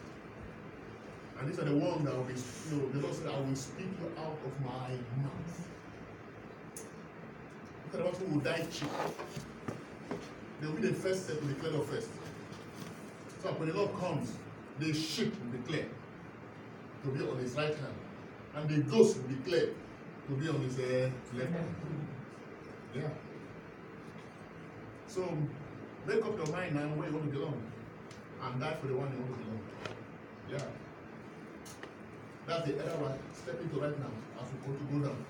[1.39, 3.87] And these are the ones that will be, you the Lord said, I will speak
[4.01, 4.89] you out of my
[5.23, 5.69] mouth.
[7.85, 8.89] Look at the ones who die cheap.
[10.61, 12.09] They will be the first set to declare the first.
[13.43, 14.33] So when the Lord comes,
[14.79, 15.87] the sheep will declare
[17.03, 17.95] to be on his right hand,
[18.55, 19.69] and the ghost will declare
[20.29, 21.75] to be on his uh, left hand.
[22.95, 23.11] Yeah.
[25.07, 25.29] So
[26.07, 27.63] make up your mind now where you want to belong,
[28.43, 29.61] and die for the one you want to belong.
[30.51, 30.63] Yeah.
[32.47, 35.25] That's the era we're stepping to right now as we go to go down.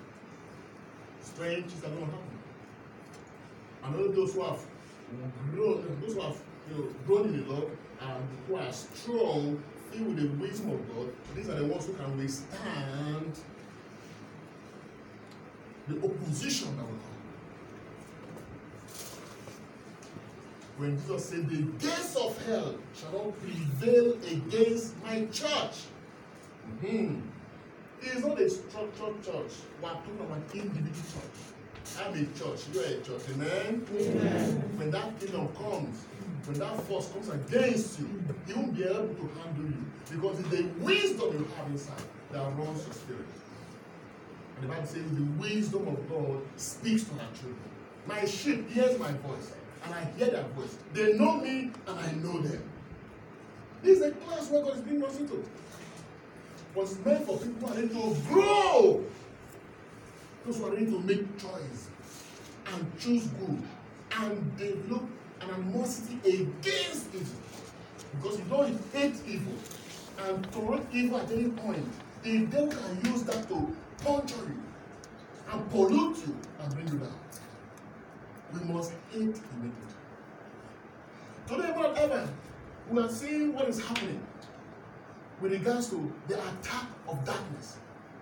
[1.21, 2.39] Strange things are going to happen.
[3.83, 4.59] And all those who have
[5.53, 6.37] grown, those who have
[6.69, 10.95] you know, grown in the Lord and who are strong, filled with the wisdom of
[10.95, 13.39] God, these are the ones who can withstand
[15.87, 17.14] the opposition that will come.
[20.77, 25.85] When Jesus said, The gates of hell shall not prevail against my church.
[26.81, 27.21] Hmm.
[28.01, 29.53] It is not a structured church.
[29.81, 31.55] We are talking about an individual church.
[32.05, 32.65] I'm a church.
[32.73, 33.21] You are a church.
[33.33, 33.87] Amen?
[33.89, 34.77] Amen.
[34.77, 36.03] When that kingdom comes,
[36.45, 39.85] when that force comes against you, he won't be able to handle you.
[40.11, 43.25] Because it's the wisdom you have inside that runs your spirit.
[44.57, 47.57] And the Bible says the wisdom of God speaks to her children.
[48.07, 49.51] My sheep hears my voice,
[49.85, 50.77] and I hear their voice.
[50.93, 52.63] They know me, and I know them.
[53.83, 55.45] This is a class where God is bringing us into.
[56.73, 59.03] But it's meant for people who are ready to grow.
[60.45, 61.89] Those who are ready to make choice
[62.73, 63.61] and choose good
[64.17, 65.03] and develop
[65.41, 67.35] an animosity against evil.
[68.15, 69.53] Because you don't hate evil
[70.25, 71.85] and tolerate evil at any point,
[72.23, 74.63] the devil can use that to puncture you
[75.51, 77.19] and pollute you and bring you down.
[78.53, 79.84] We must hate iniquity.
[81.47, 82.27] Today, more than
[82.89, 84.19] we are seeing what is happening
[85.39, 87.77] with regards to the attack of darkness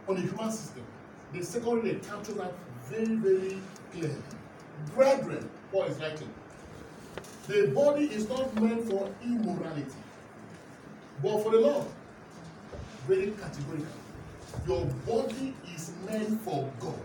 [0.09, 0.83] on the human system.
[1.31, 2.53] The second reading captures that
[2.89, 3.59] very, very
[3.93, 4.15] clearly.
[4.93, 6.29] Brethren, Paul is writing,
[7.47, 9.85] the body is not meant for immorality,
[11.21, 11.87] but for the Lord.
[13.07, 13.87] Very categorical.
[14.67, 16.99] Your body is meant for God.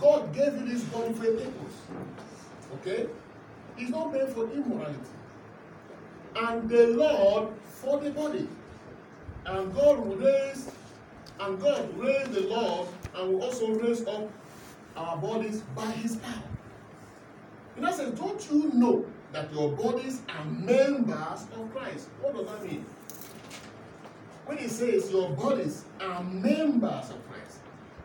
[0.00, 1.76] God gave you this body for a purpose.
[2.74, 3.06] Okay?
[3.78, 4.98] It's not meant for immorality.
[6.36, 8.48] And the Lord for the body.
[9.46, 10.70] And God will raise,
[11.40, 14.30] and God raised the Lord and will also raise up
[14.96, 16.42] our bodies by his power.
[17.76, 22.08] And I sense, don't you know that your bodies are members of Christ?
[22.20, 22.84] What does that mean?
[24.46, 27.58] When he says your bodies are members of Christ,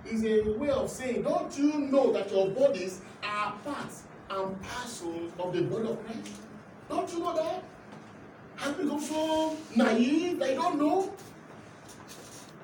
[0.06, 4.04] is a way of saying, don't you know that your bodies are parts
[4.36, 6.32] and parcels of the body of Christ?
[6.90, 7.64] Don't you know that?
[8.58, 11.14] Have become so naive that you don't know?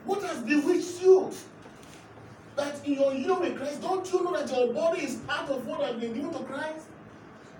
[0.06, 1.32] What has bewitched you?
[2.56, 5.66] That in your union with Christ, don't you know that your body is part of
[5.66, 6.86] what has been given to Christ?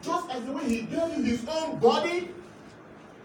[0.02, 2.30] Just as the way He gave you His own body,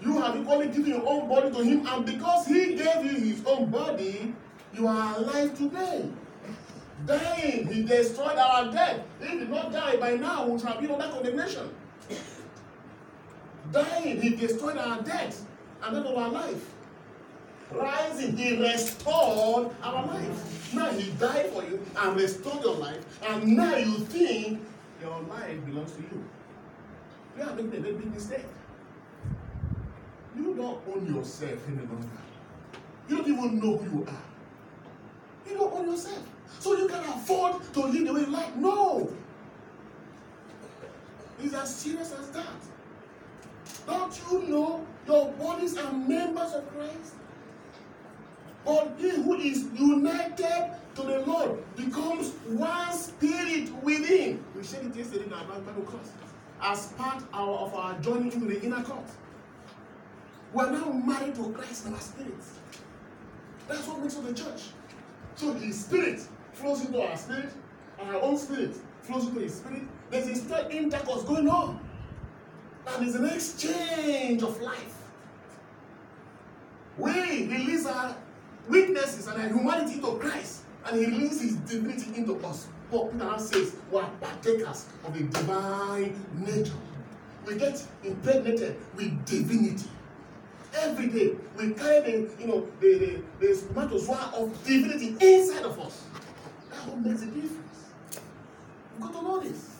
[0.02, 3.42] you have equally given your own body to Him, and because He gave you His
[3.46, 4.34] own body,
[4.74, 6.08] you are alive today.
[7.06, 9.00] Dying, He destroyed our death.
[9.20, 11.68] He did not die by now, we would have been under condemnation.
[13.72, 15.44] Dying, He destroyed our death
[15.82, 16.64] and then our life.
[17.70, 20.72] Rising, He restored our life.
[20.74, 24.60] Now He died for you and restored your life, and now you think
[25.02, 26.24] your life belongs to you.
[27.36, 28.46] You are making a very big mistake.
[30.36, 32.08] You don't own yourself any longer.
[33.08, 35.50] You don't even know who you are.
[35.50, 36.26] You don't own yourself.
[36.60, 38.56] So you can afford to live the way you like.
[38.56, 39.12] No.
[41.42, 42.46] It's as serious as that.
[43.86, 47.14] Don't you know your bodies are members of Christ?
[48.64, 54.42] But he who is united to the Lord becomes one spirit within.
[54.56, 56.12] We said it yesterday in our Bible class.
[56.62, 59.04] As part of our journey into the inner court.
[60.54, 62.52] We are now married to Christ in our spirits.
[63.68, 64.62] That's what makes us the church.
[65.36, 66.20] So his spirit
[66.52, 67.50] flows into our spirit,
[67.98, 69.82] and our own spirit flows into his spirit.
[70.10, 71.80] There's a still intercourse going on.
[72.86, 74.94] And there's an exchange of life.
[76.98, 78.14] We release our
[78.68, 82.68] weaknesses and our humanity to Christ, and He releases His divinity into us.
[82.90, 86.72] But Peter now says, we are partakers of the divine nature.
[87.46, 89.88] We get impregnated with divinity.
[90.76, 95.78] Every day, we carry the, you know, the, the, the spermatozoa of divinity inside of
[95.78, 96.04] us.
[96.70, 97.92] That's what makes a difference.
[98.92, 99.70] You've got to know this.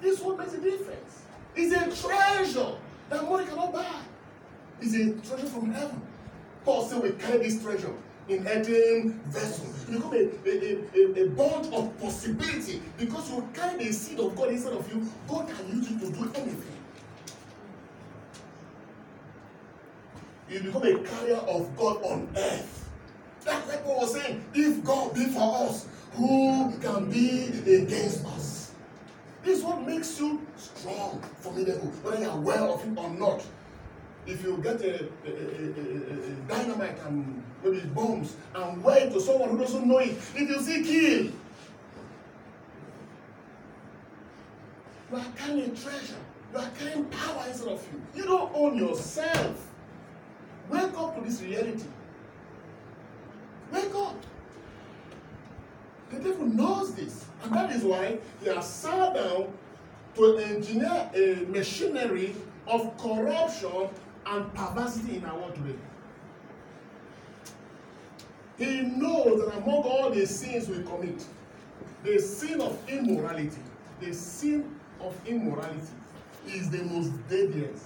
[0.00, 1.22] This is what makes a difference.
[1.56, 2.74] It's a treasure
[3.08, 3.86] that money cannot buy.
[4.80, 6.00] It's a treasure from heaven.
[6.64, 7.92] Paul said we carry this treasure
[8.28, 9.66] in earthen vessel.
[9.88, 14.34] You become a, a, a, a bond of possibility because you carry the seed of
[14.36, 15.06] God inside of you.
[15.28, 16.73] God can use you to do anything.
[20.50, 22.88] You become a carrier of God on earth.
[23.44, 24.44] That's what Paul was saying.
[24.54, 28.72] If God be for us, who can be against us?
[29.42, 33.44] This is what makes you strong, formidable, whether you are aware of it or not.
[34.26, 39.20] If you get a, a, a, a dynamite and maybe bombs and wear it to
[39.20, 41.32] someone who doesn't know it, if you see kill,
[45.10, 46.16] you are carrying treasure.
[46.52, 48.22] You are carrying power inside of you.
[48.22, 49.73] You don't own yourself.
[50.70, 51.84] Wake up to this reality.
[53.72, 54.16] Wake up.
[56.10, 57.24] The devil knows this.
[57.42, 59.52] And that is why he has sat down
[60.16, 62.34] to engineer a machinery
[62.66, 63.88] of corruption
[64.26, 65.78] and perversity in our today.
[68.56, 71.24] He knows that among all the sins we commit,
[72.04, 73.58] the sin of immorality,
[74.00, 75.92] the sin of immorality
[76.46, 77.84] is the most deadliest.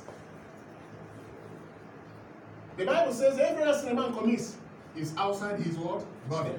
[2.79, 4.57] The Bible says every sin a man commits
[4.97, 6.05] is outside his what?
[6.31, 6.53] Body.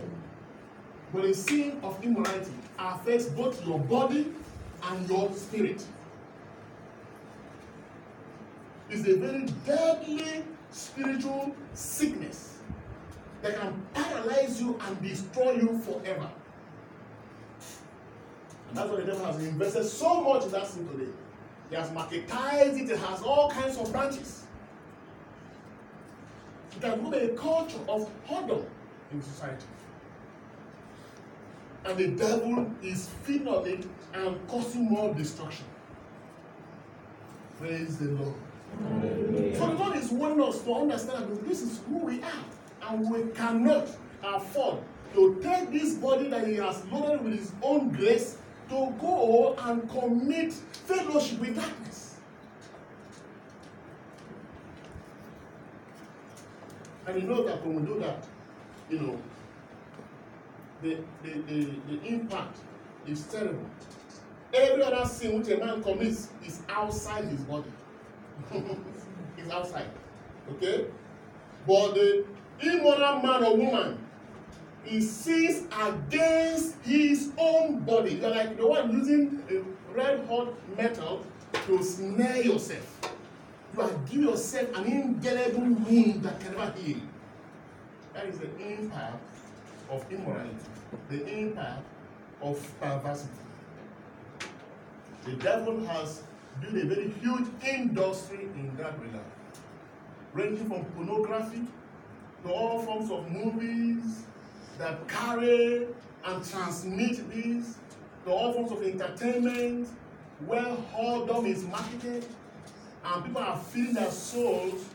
[1.13, 4.27] But the sin of immorality affects both your body
[4.83, 5.81] and your spirit.
[8.89, 12.57] It's a very deadly spiritual sickness
[13.41, 16.29] that can paralyze you and destroy you forever.
[18.67, 21.11] And that's why the devil has invested so much in that sin today.
[21.69, 24.43] He has marketized it, it has all kinds of branches.
[26.81, 28.65] It has become a culture of hodl
[29.11, 29.65] in society.
[31.85, 35.65] And the devil is feeding on it and causing more destruction.
[37.59, 38.35] Praise the Lord.
[39.57, 43.09] So the Lord is wanting us to understand that this is who we are, and
[43.09, 43.87] we cannot
[44.23, 44.79] afford
[45.15, 48.37] to take this body that He has loaded with His own grace
[48.69, 52.08] to go and commit fellowship with darkness.
[57.09, 58.23] And you know that when we do that,
[58.87, 59.19] you know,
[60.83, 62.59] the, the, the, the impact
[63.07, 63.65] is terrible.
[64.53, 67.71] Every other sin which a man commits is outside his body.
[69.37, 69.89] it's outside.
[70.51, 70.85] Okay?
[71.65, 72.25] But the
[72.61, 73.97] immoral man or woman,
[74.83, 78.15] he sins against his own body.
[78.15, 81.25] You're like the one using a red hot metal
[81.65, 83.15] to snare yourself.
[83.79, 86.97] Are giving yourself an indelible wound that can never heal.
[88.13, 89.23] That is the impact
[89.89, 90.57] of immorality,
[91.09, 91.83] the impact
[92.41, 93.29] of perversity.
[95.23, 96.23] The devil has
[96.59, 99.23] built a very huge industry in that regard,
[100.33, 101.61] ranging from pornography
[102.43, 104.23] to all forms of movies
[104.77, 105.87] that carry
[106.25, 107.77] and transmit this,
[108.25, 109.87] to all forms of entertainment,
[110.45, 112.25] where whoredom is marketed,
[113.11, 114.85] and people are filling their souls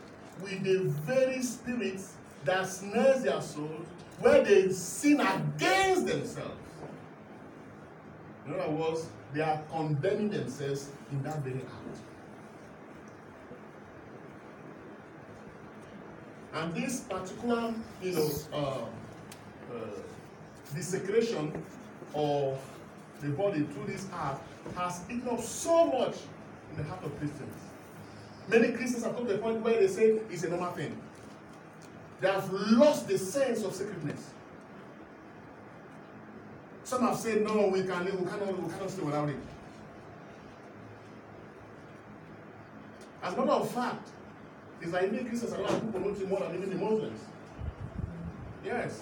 [0.41, 2.13] with the very spirits
[2.45, 3.85] that snares their souls,
[4.19, 6.55] where they sin against themselves.
[8.45, 11.99] In other words, they are condemning themselves in that very act.
[16.53, 18.85] And this particular, you know, uh,
[19.73, 19.77] uh,
[20.73, 21.51] desecration
[22.13, 22.57] of
[23.21, 24.41] the body through this act
[24.77, 26.15] has eaten up so much
[26.71, 27.64] in the heart of Christians.
[28.47, 30.95] Many Christians have come to the point where they say it's a normal thing.
[32.21, 34.29] They have lost the sense of sacredness.
[36.83, 39.37] Some have said, no, we can live, we cannot, we cannot stay without it.
[43.23, 44.07] As a matter of fact,
[44.81, 47.19] it's like many Christians are not promoting more than even the Muslims.
[48.63, 49.01] Yes.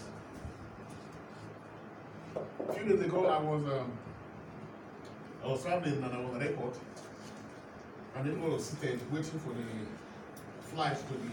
[2.70, 3.92] A few days ago, I was um,
[5.44, 6.76] I was traveling and I was at the airport,
[8.16, 11.30] and everyone was seated waiting for the flight to be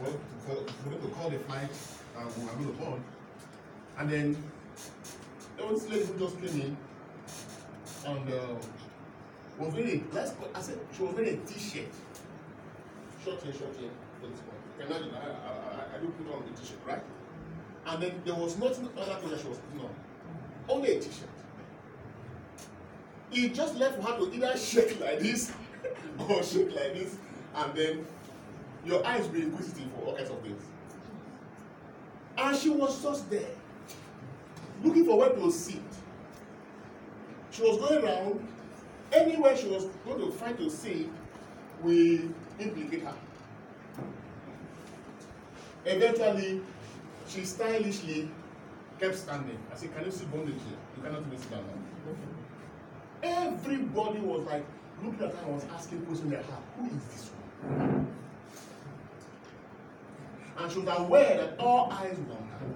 [0.00, 0.12] well,
[0.46, 1.70] for, for them to call the flight
[2.18, 3.00] and we were going to board.
[3.98, 4.36] And then
[5.56, 6.76] there was this lady who just came in
[8.06, 8.54] and uh,
[9.58, 11.92] was wearing let's call, I said she was wearing a t-shirt.
[13.24, 13.90] Short hair, short hair.
[14.78, 17.02] can I, I, I, I do put on a t-shirt, right?
[17.86, 19.94] And then there was nothing other thing that she was putting on.
[20.68, 21.33] Only a t-shirt.
[23.34, 25.52] He just left her to either shake like this
[26.28, 27.16] or shake like this,
[27.56, 28.06] and then
[28.86, 30.62] your eyes be inquisitive for all kinds of things.
[32.38, 33.50] And she was just there,
[34.84, 35.82] looking for where to sit.
[37.50, 38.46] She was going around,
[39.12, 41.08] anywhere she was going to try to sit
[41.82, 42.20] will
[42.60, 43.14] implicate her.
[45.84, 46.60] Eventually,
[47.28, 48.30] she stylishly
[49.00, 49.58] kept standing.
[49.72, 50.78] I said, Can you see bondage here?
[50.96, 52.33] You cannot even down now.
[53.24, 54.64] Everybody was like
[55.02, 57.30] looking at her and was asking questions like her, who is this
[57.62, 58.06] one?
[60.58, 62.66] And she was aware that all eyes were on her.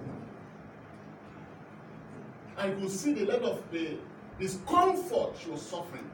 [2.57, 3.97] And you could see the level of the
[4.39, 6.09] discomfort she was suffering.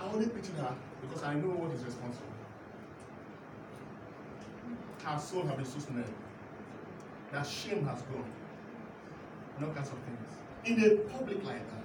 [0.00, 2.28] I only pitied her because I know what is responsible.
[5.02, 6.06] Her soul has been so snared
[7.32, 8.24] that shame has gone.
[9.56, 10.43] And all kinds of things.
[10.64, 11.84] In a public like that.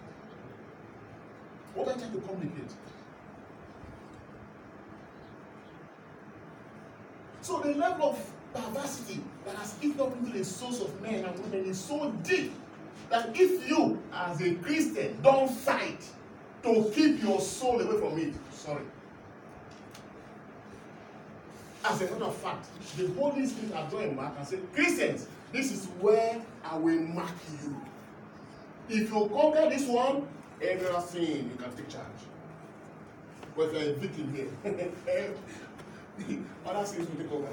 [1.75, 2.71] What are you trying to communicate?
[7.41, 11.39] So the level of perversity that has eaten up into the souls of men and
[11.39, 12.53] women is so deep
[13.09, 16.01] that if you, as a Christian, don't fight
[16.63, 18.83] to keep your soul away from it, sorry.
[21.83, 22.67] As a matter of fact,
[22.97, 26.99] the Holy Spirit has drawn a mark and said, Christians, this is where I will
[26.99, 27.31] mark
[27.63, 27.81] you.
[28.89, 30.27] If you conquer this one,
[30.61, 32.05] every other sin you can take charge.
[33.55, 34.49] But if you're a victim here,
[36.65, 37.47] other sins will take over.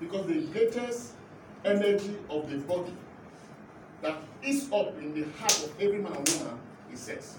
[0.00, 1.12] Because the greatest
[1.64, 2.92] energy of the body
[4.02, 6.58] that is up in the heart of every man and woman
[6.92, 7.38] is sex.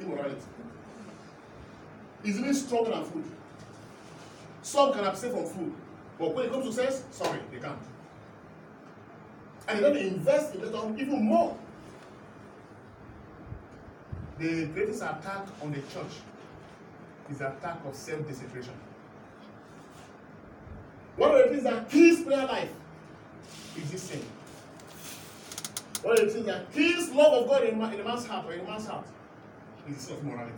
[0.00, 0.40] Immorality.
[2.24, 3.24] It's even stronger than food.
[4.62, 5.72] Some can abstain from food,
[6.18, 7.78] but when it comes to sex, sorry, they can't.
[9.68, 11.56] And they're going to invest in that even more.
[14.38, 16.12] The greatest attack on the church
[17.30, 18.74] is the attack of self-desecration.
[21.16, 22.70] One of the things that kills prayer life
[23.76, 24.22] is this sin.
[26.02, 28.60] One of the things that kills love of God in, a man's heart or in
[28.60, 29.06] a man's heart
[29.88, 30.52] is sin of morality.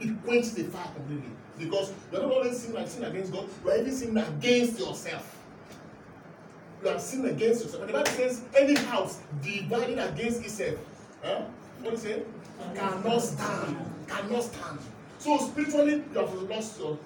[0.00, 1.30] It quenches the fire completely.
[1.58, 5.38] Because you're not only sinning like sin against God, you are even sinning against yourself.
[6.82, 7.82] You are sinning against yourself.
[7.82, 10.76] And the Bible says, any house divided against itself?
[11.82, 12.28] What is it?
[12.74, 13.76] Cannot stand.
[14.08, 14.78] Cannot stand.
[15.18, 16.98] So spiritually, you have lost your,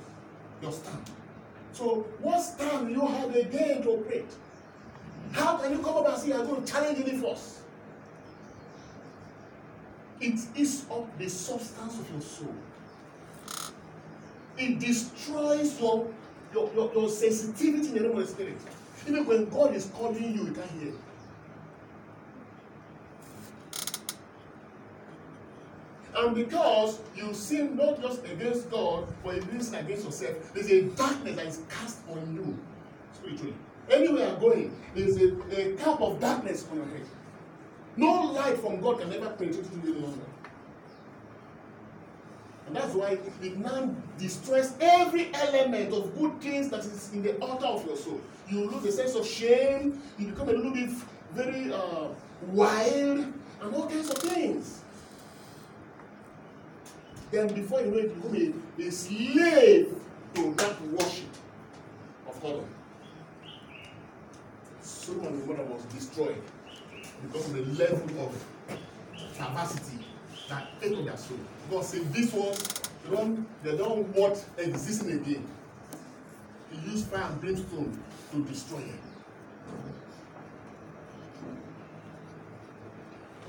[0.62, 1.10] your stand.
[1.72, 4.30] So what stand you have again to operate?
[5.32, 7.60] How can you come up and say you are going to challenge any force?
[10.20, 12.54] It is up the substance of your soul.
[14.58, 16.08] it destroys your,
[16.52, 18.56] your, your, your sensitivity in the realm of the spirit.
[19.06, 20.92] Even when God is calling you, you can't hear.
[26.26, 30.82] And because you sin not just against God, but you sin against yourself, there's a
[30.82, 32.58] darkness that is cast on you
[33.12, 33.54] spiritually.
[33.88, 37.06] Anywhere you're going, there's a, a cap of darkness on your head.
[37.96, 40.26] No light from God can ever penetrate you any longer.
[42.66, 47.36] And that's why it now destroys every element of good things that is in the
[47.36, 48.20] altar of your soul.
[48.48, 50.90] You lose a sense of shame, you become a little bit
[51.34, 52.08] very uh,
[52.48, 54.82] wild, and all kinds of things.
[57.30, 59.94] Then before you know it, you become a, a slave
[60.34, 61.28] to that worship
[62.28, 62.64] of God.
[64.80, 66.42] Solomon and mother was destroyed
[67.22, 68.78] because of the level of
[69.36, 69.98] capacity
[70.48, 71.38] that ate their soul.
[71.70, 72.54] God said, this one,
[73.04, 75.46] they don't, they don't want existing again.
[76.70, 77.98] He used fire and brimstone
[78.32, 79.00] to destroy it.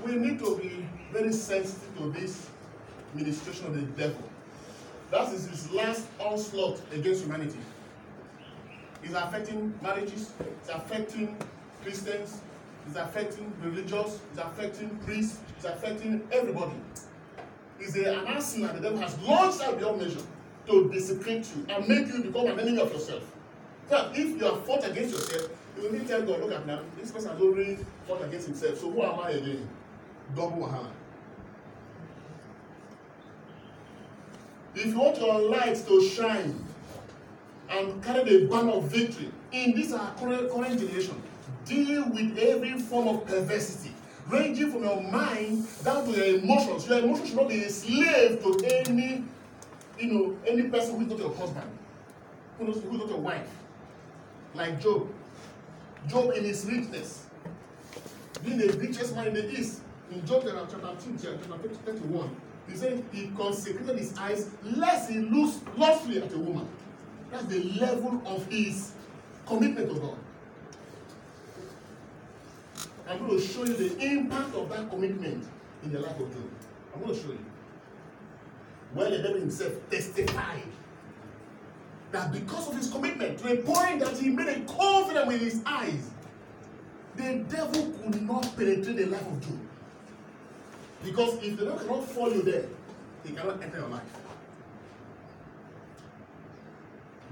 [0.04, 2.48] We need to be very sensitive to this
[3.14, 4.22] ministration of the devil.
[5.10, 7.58] That is his last onslaught against humanity.
[9.02, 11.36] It's affecting marriages, it's affecting
[11.82, 12.40] Christians,
[12.86, 16.74] it's affecting religious, it's affecting priests, it's affecting everybody.
[17.80, 20.22] It's an arsenal the devil has launched out beyond measure
[20.66, 23.22] to desecrate you and make you become an enemy of yourself.
[23.90, 26.66] Now, if you have fought against yourself, you will need to tell God, look at
[26.66, 29.68] now, this person has already fought against himself, so who am I again?
[30.34, 30.90] Double wahala.
[34.78, 36.54] If you want your light to shine
[37.68, 41.20] and carry the banner of victory in this our current, current generation,
[41.64, 43.92] deal with every form of perversity,
[44.28, 46.86] ranging from your mind down to your emotions.
[46.86, 49.24] Your emotions should not be a slave to any,
[49.98, 51.70] you know, any person who is not your husband,
[52.58, 53.50] who is, not your wife.
[54.54, 55.08] Like Job.
[56.06, 57.26] Job in his richness,
[58.44, 59.80] being the richest man in the east.
[60.12, 62.30] In Job chapter 2, chapter 31,
[62.68, 66.68] he said he consecrated his eyes lest he lose lustfully at a woman.
[67.30, 68.92] That's the level of his
[69.46, 70.18] commitment to God.
[73.08, 75.44] I'm going to show you the impact of that commitment
[75.82, 76.50] in the life of Job.
[76.94, 77.44] I'm going to show you.
[78.94, 80.62] Well, the devil himself testified
[82.12, 85.62] that because of his commitment, to a point that he made a covenant with his
[85.64, 86.10] eyes,
[87.16, 89.58] the devil could not penetrate the life of Job.
[91.04, 92.66] Because if the devil cannot follow you there,
[93.24, 94.02] he cannot enter your life.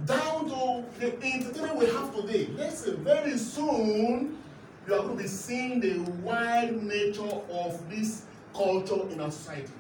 [0.05, 2.49] Down to the entertainment we have today.
[2.55, 4.39] Listen, very soon
[4.87, 8.23] you are going to be seeing the wild nature of this
[8.55, 9.73] culture in our society.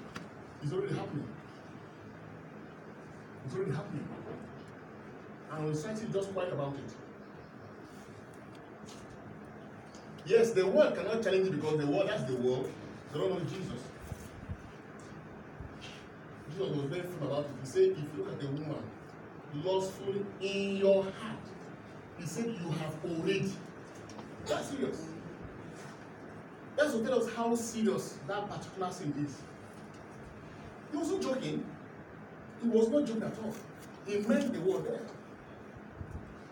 [0.62, 1.28] It's already happening.
[3.44, 4.08] It's already happening.
[5.52, 6.94] And our society is just quiet about it.
[10.26, 12.68] Yes, the world cannot challenge it because the world, that's the world.
[13.16, 13.82] Don't know Jesus.
[16.50, 17.50] Jesus was very firm about it.
[17.62, 18.82] He said, if you look at the woman
[19.64, 21.38] lustfully in your heart,
[22.18, 23.50] he said, you have already.
[24.46, 25.06] That's serious.
[26.76, 29.36] That's to tell us how serious that particular sin is.
[30.90, 31.64] He wasn't joking.
[32.62, 33.54] He was not joking at all.
[34.06, 35.00] He meant the word there.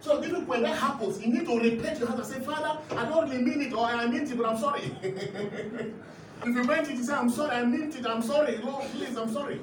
[0.01, 3.05] So even when that happens, you need to repent your heart and say, Father, I
[3.05, 4.95] don't really mean it, or I meant it, but I'm sorry.
[6.43, 8.57] if you meant it, you say, I'm sorry, I meant it, I'm sorry.
[8.59, 9.61] Lord, please, I'm sorry.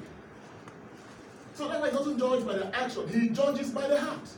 [1.54, 4.28] So he doesn't judge by the action, he judges by the heart.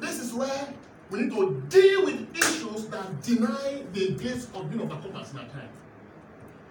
[0.00, 0.74] This is where
[1.10, 5.46] we need to deal with issues that deny the grace of being overcomers in our
[5.46, 5.68] time.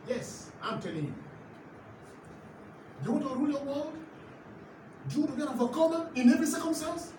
[0.08, 1.14] Yes, I'm telling you.
[3.04, 3.94] Do you want to rule your world?
[5.10, 7.12] Do you want to be an overcomer in every circumstance?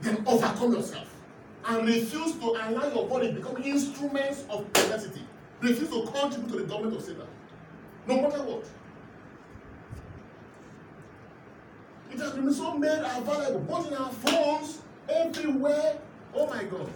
[0.00, 1.08] Then overcome yourself.
[1.66, 5.22] And refuse to allow your body become instruments of perversity.
[5.60, 7.26] Refuse to contribute to the government of Satan.
[8.06, 8.64] No matter what.
[12.10, 14.78] It has been so made available, both in our phones,
[15.08, 15.98] everywhere.
[16.34, 16.90] Oh my God.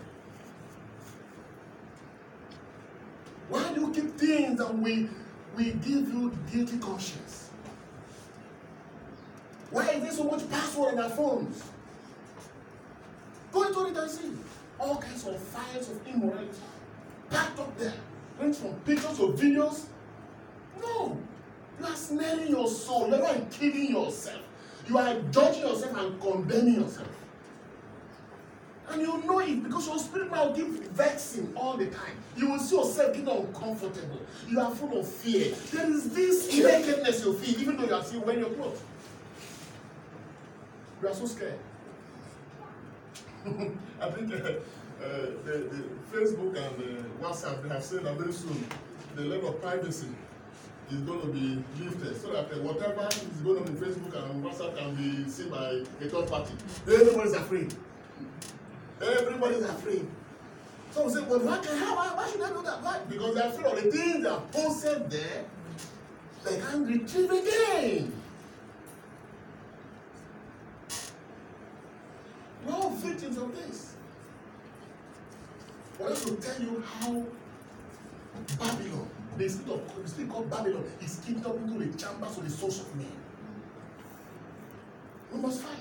[3.48, 5.08] Why do you keep things that we
[5.56, 7.50] we give you guilty conscience?
[9.70, 11.62] Why is there so much password in our phones?
[13.52, 14.32] Go into it and see.
[14.82, 16.58] All kinds of files of immorality
[17.30, 17.94] packed up there.
[18.40, 19.84] Range from pictures or videos.
[20.80, 21.16] No.
[21.78, 23.06] You are snaring your soul.
[23.08, 24.42] You are not kidding yourself.
[24.88, 27.08] You are judging yourself and condemning yourself.
[28.88, 32.16] And you know it because your spirit will keep vexing all the time.
[32.36, 34.20] You will see yourself getting uncomfortable.
[34.48, 35.54] You are full of fear.
[35.70, 38.82] There is this nakedness you feel, even though you are still wearing your clothes.
[41.00, 41.58] You are so scared.
[44.00, 48.64] I think uh, uh, the, the Facebook and uh, WhatsApp have said that very soon
[49.16, 50.06] the level of privacy
[50.90, 54.44] is going to be lifted so that uh, whatever is going on in Facebook and
[54.44, 56.54] WhatsApp can be seen by a third party.
[56.86, 57.74] Everybody's afraid.
[59.00, 60.06] Everybody's afraid.
[60.92, 62.82] So we say, well, why, can, how, why, why should I do that?
[62.82, 63.00] Why?
[63.08, 65.44] Because they're afraid of the things that are posted there,
[66.44, 68.21] they can't retrieve again.
[72.66, 73.94] We're all victims of this.
[75.98, 77.24] I want to tell you how
[78.58, 82.44] Babylon, the spirit of the spirit called Babylon, is kicked up into the chambers of
[82.44, 83.12] the souls of men.
[85.32, 85.78] We must fight.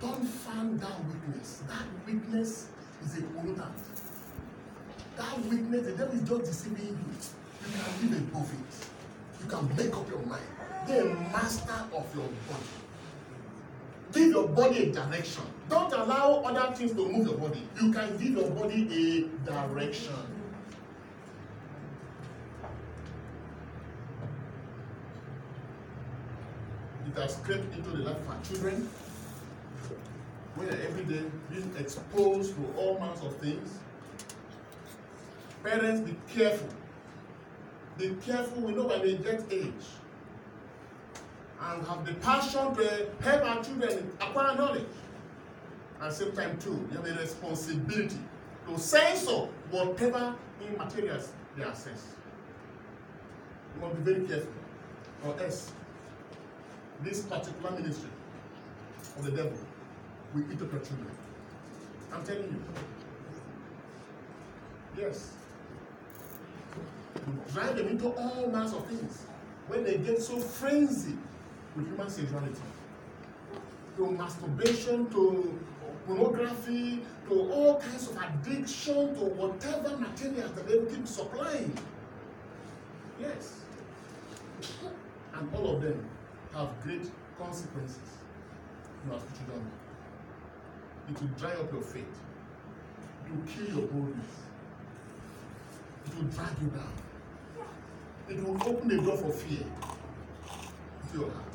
[0.00, 1.62] Don't fan that weakness.
[1.68, 2.68] That weakness
[3.04, 3.72] is a pollutant.
[5.16, 6.96] That weakness, the devil is just deceiving you.
[7.64, 9.42] You can live above it.
[9.42, 10.42] You can make up your mind.
[10.88, 12.70] A master of your body.
[14.14, 15.42] Give your body a direction.
[15.68, 17.66] Don't allow other things to move your body.
[17.80, 20.14] You can give your body a direction.
[27.08, 28.88] It has crept into the life of our children.
[30.56, 33.78] We are every day being exposed to all kinds of things.
[35.64, 36.68] Parents, be careful.
[37.98, 38.62] Be careful.
[38.62, 39.72] We know when they get age
[41.70, 44.86] and have the passion to help our children acquire knowledge.
[46.00, 48.18] At the same time, too, you have a responsibility
[48.68, 52.14] to censor whatever new materials they access.
[53.74, 54.52] You must be very careful,
[55.24, 55.72] or else
[57.02, 58.10] this particular ministry
[59.18, 59.58] of the devil
[60.34, 61.10] will eat up your children.
[62.12, 62.62] I'm telling you.
[64.96, 65.32] Yes.
[67.26, 69.26] You drive them into all manner of things
[69.68, 71.18] when they get so frenzied
[71.76, 72.62] with human sexuality.
[73.96, 75.60] To masturbation, to
[76.06, 81.76] pornography, to all kinds of addiction, to whatever materials that they keep supplying.
[83.20, 83.60] Yes.
[85.34, 86.04] And all of them
[86.54, 87.98] have great consequences
[89.04, 89.70] in our spiritual journey.
[91.10, 92.04] It will dry up your faith.
[93.26, 94.34] It will kill your boldness.
[96.06, 96.92] It will drag you down.
[98.28, 99.66] It will open the door for fear
[101.02, 101.53] into your heart.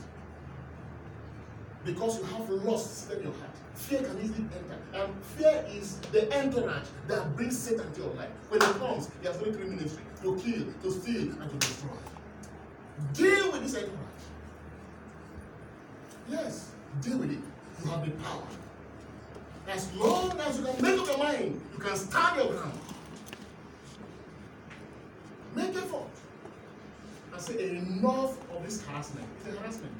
[1.89, 3.49] Because you have lust in your heart.
[3.73, 4.77] Fear can easily enter.
[4.93, 8.29] And fear is the entourage that brings Satan to your life.
[8.49, 11.89] When it comes, he has only three ministry to kill, to steal, and to destroy.
[13.13, 13.97] Deal with this entourage.
[16.29, 16.71] Yes,
[17.01, 17.39] deal with it.
[17.83, 18.43] You have the power.
[19.67, 22.79] As long as you can make up your mind, you can stand your ground.
[25.55, 26.03] Make effort.
[27.33, 29.27] And say enough of this harassment.
[29.39, 29.93] It's a harassment.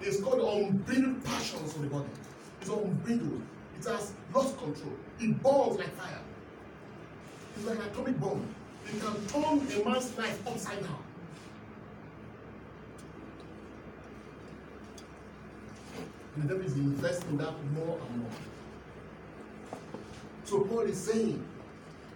[0.00, 2.08] It's called unbridled passions of the body.
[2.60, 3.42] It's unbridled.
[3.78, 4.92] It has lost control.
[5.20, 6.20] It burns like fire.
[7.56, 8.46] It's like an atomic bomb.
[8.86, 11.02] It can turn a man's life upside down.
[16.34, 18.30] And the devil is investing in that more and more.
[20.44, 21.42] So Paul is saying,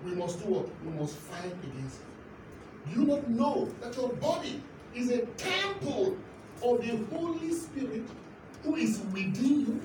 [0.04, 0.68] we must do what?
[0.84, 2.92] We must fight against it.
[2.92, 4.60] Do you not know that your body
[4.94, 6.16] is a temple
[6.62, 8.02] of the Holy Spirit
[8.62, 9.80] who is within you,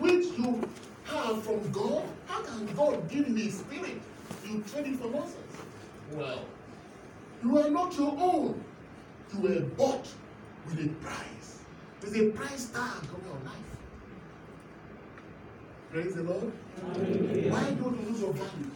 [0.00, 0.68] which you
[1.04, 2.04] have from God?
[2.26, 4.00] How can God give you His Spirit?
[4.46, 5.38] You trade it for nonsense.
[6.12, 6.44] Well,
[7.42, 8.64] you are not your own.
[9.32, 10.06] You were bought
[10.66, 11.60] with a price.
[12.00, 13.74] There's a price tag on your life.
[15.90, 16.52] Praise the Lord.
[17.52, 18.70] Why don't you lose your value?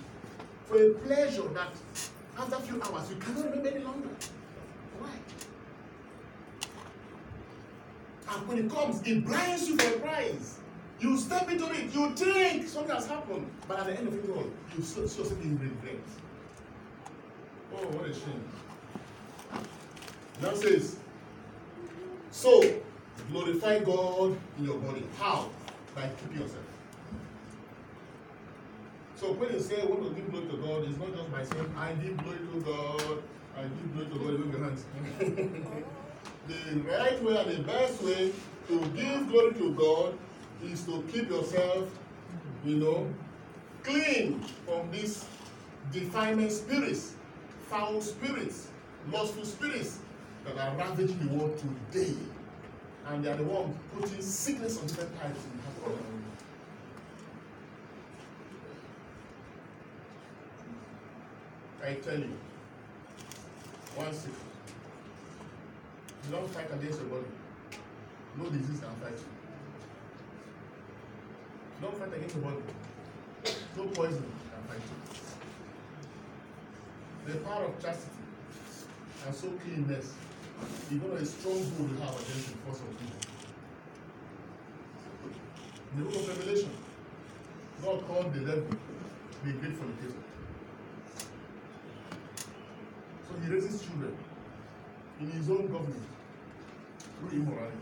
[0.66, 1.72] For a pleasure that
[2.38, 4.08] after a few hours you cannot remember any longer.
[4.98, 5.10] Why?
[8.30, 10.58] And when it comes, it blinds you for a prize.
[11.00, 14.28] You step into it, you think something has happened, but at the end of it
[14.30, 16.02] all, you see yourself in regret.
[17.74, 18.44] Oh, what a shame.
[20.42, 20.96] Now says,
[22.32, 22.62] so
[23.30, 25.04] glorify God in your body.
[25.18, 25.48] How?
[25.94, 26.64] By keeping yourself.
[29.16, 31.74] So when you say want to give glory to God, it's not just by saying,
[31.76, 33.22] I give glory to God,
[33.56, 35.84] I give glory to God, wave your hands.
[36.48, 38.32] the right way and the best way
[38.68, 40.18] to give glory to God
[40.64, 41.88] is to keep yourself,
[42.64, 43.06] you know,
[43.82, 45.24] clean from these
[45.92, 47.14] defilement spirits,
[47.68, 48.68] foul spirits,
[49.12, 49.98] lustful spirits
[50.44, 52.14] that are ravaging the world today.
[53.06, 55.98] And they are the one putting sickness on different types in the heart
[61.84, 62.36] I tell you,
[63.96, 64.47] one secret.
[66.24, 67.26] You don't fight against your body.
[68.36, 69.24] No disease can fight you.
[71.80, 72.62] Don't fight against your body.
[73.76, 74.82] No poison can fight
[77.26, 77.32] you.
[77.32, 78.22] The power of chastity
[79.26, 80.14] and so cleanness
[80.90, 83.20] is one of the stronghold we have against the force of evil.
[85.96, 86.70] The book of Revelation,
[87.82, 88.78] God called the devil
[89.44, 90.22] the great fornicator.
[93.28, 94.16] So he raises children
[95.20, 96.02] in his own government
[97.18, 97.76] through immorality.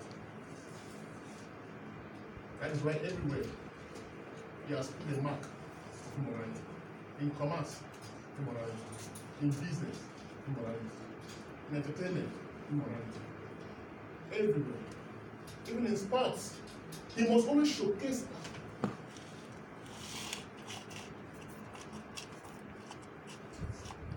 [2.60, 3.46] That is why everywhere
[4.66, 6.60] he has put a mark of immorality.
[7.20, 7.80] In commerce,
[8.38, 8.72] immorality.
[9.42, 9.98] In business,
[10.48, 10.86] immorality.
[11.70, 12.30] In entertainment,
[12.70, 13.20] immorality.
[14.32, 14.82] Everywhere.
[15.68, 16.54] Even in sports,
[17.16, 18.24] he must always showcase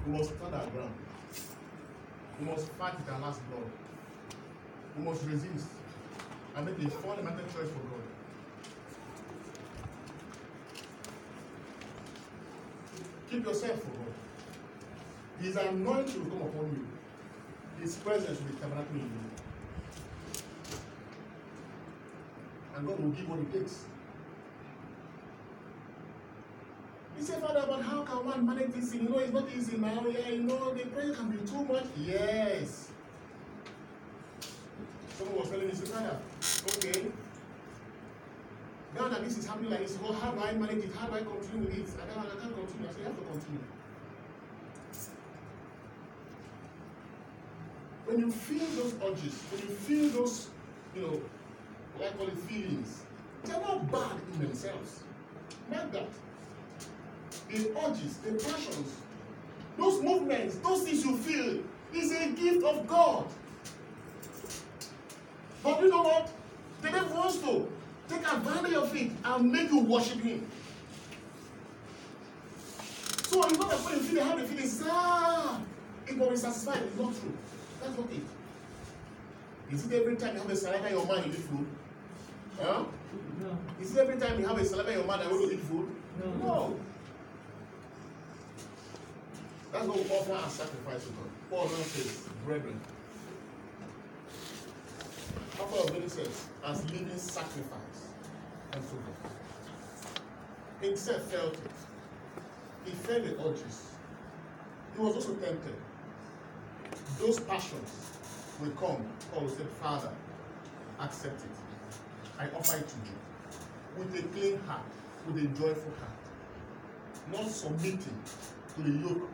[0.05, 1.08] We must stand our ground.
[2.39, 3.69] We must fight with our last blood.
[4.97, 5.67] We must resist
[6.55, 8.05] and make a fundamental choice for God.
[13.29, 14.13] Keep yourself for God.
[15.41, 16.87] His anointing will come upon you.
[17.81, 19.29] His presence will be tabernacling in you.
[22.75, 23.85] And God will give what it takes.
[27.79, 29.03] But how can one manage this thing?
[29.03, 30.03] You know, it's not easy now.
[30.05, 31.85] Yeah, you know, the prayer can be too much.
[31.97, 32.89] Yes.
[35.17, 36.19] Someone was telling me, Father,
[36.75, 37.05] okay.
[38.95, 40.93] Now that this is happening like this, well, how do I manage it?
[40.93, 41.87] How do I continue with it?
[42.01, 42.89] I can't, I can't continue.
[42.89, 43.63] I say, you have to continue.
[48.05, 50.49] When you feel those urges, when you feel those,
[50.95, 51.21] you know,
[51.95, 53.03] what I call it feelings,
[53.45, 55.03] they're not bad in themselves.
[55.71, 56.09] Not that
[57.49, 58.95] the urges, the passions,
[59.77, 61.59] those movements, those things you feel
[61.93, 63.25] is a gift of God.
[65.63, 66.31] But you know what?
[66.81, 67.67] The devil wants to
[68.07, 70.45] take advantage of it and make you worship him.
[73.23, 75.61] So it's not that when you feel how the feelings, ah,
[76.07, 76.81] it will be satisfied.
[76.83, 77.33] It's not true.
[77.81, 78.23] That's not it.
[79.71, 81.67] Is it every time you have a saliva your mind you eat food?
[82.59, 82.83] Huh?
[83.39, 83.57] No.
[83.79, 85.89] Is it every time you have a saliva your mind you want to eat food?
[86.19, 86.47] No.
[86.47, 86.79] No.
[89.71, 91.29] That's what we offer as sacrifice to God.
[91.49, 92.79] Paul now says, brethren,
[95.59, 98.09] offer of many says, as living sacrifice
[98.73, 99.31] unto God.
[100.81, 101.71] Himself felt it.
[102.85, 103.91] He felt the urges.
[104.95, 105.75] He was also tempted.
[107.19, 107.91] Those passions
[108.59, 109.05] will come.
[109.31, 110.09] Paul will say, Father,
[110.99, 112.39] accept it.
[112.39, 113.17] I offer it to you
[113.97, 114.81] with a clean heart,
[115.27, 118.17] with a joyful heart, not submitting
[118.75, 119.29] to the yoke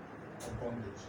[0.47, 1.01] of bondage.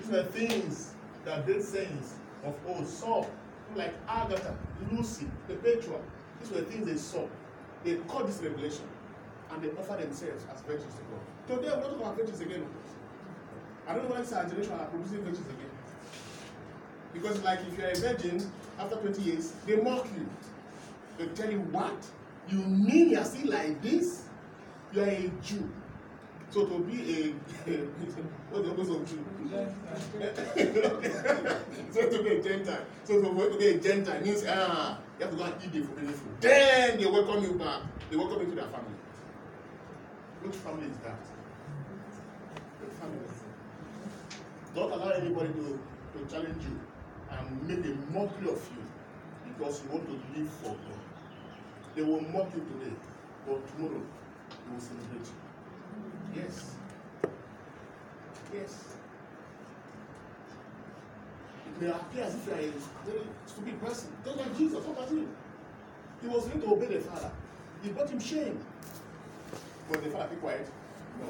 [0.00, 0.94] These were things
[1.24, 2.14] that great saints
[2.44, 3.26] of old saw,
[3.74, 4.56] like Agatha,
[4.90, 6.02] Lucy, patriarch.
[6.40, 7.26] These were things they saw.
[7.84, 8.84] They caught this revelation
[9.50, 11.60] and they offered themselves as virgins to God.
[11.62, 12.66] Today, we're not talking about virgins again.
[13.88, 15.70] I don't know why generation are producing virgins again.
[17.12, 20.28] Because, like, if you're a virgin after 20 years, they mock you.
[21.18, 21.96] They tell you, What?
[22.48, 24.24] You mean you're still like this?
[24.92, 25.70] You're a Jew.
[26.50, 27.32] So to be a,
[28.50, 29.24] what's the opposite of Jew?
[31.92, 32.84] so to be a Gentile.
[33.04, 36.12] So to, be a Gentile means ah, you have to go and eat the forbidden
[36.14, 36.40] food.
[36.40, 37.82] Then they welcome you back.
[38.10, 38.94] They welcome you to their family.
[40.42, 41.18] Which family is that?
[42.80, 44.74] Which family is that?
[44.74, 45.78] Don't allow anybody to,
[46.14, 46.78] to challenge you
[47.30, 48.82] and make a mockery of you
[49.48, 51.00] because you want to live for God.
[51.94, 52.94] They will mock you today,
[53.46, 55.45] but tomorrow they will celebrate you.
[56.36, 56.74] Yes.
[58.52, 58.84] Yes.
[61.66, 62.72] It may appear as if you are a
[63.06, 64.08] very stupid person.
[64.24, 65.28] Just like Jesus, what about him?
[66.22, 67.30] He was willing to obey the Father.
[67.82, 68.58] He brought him shame.
[69.90, 70.66] But the Father keep quiet.
[71.20, 71.26] No.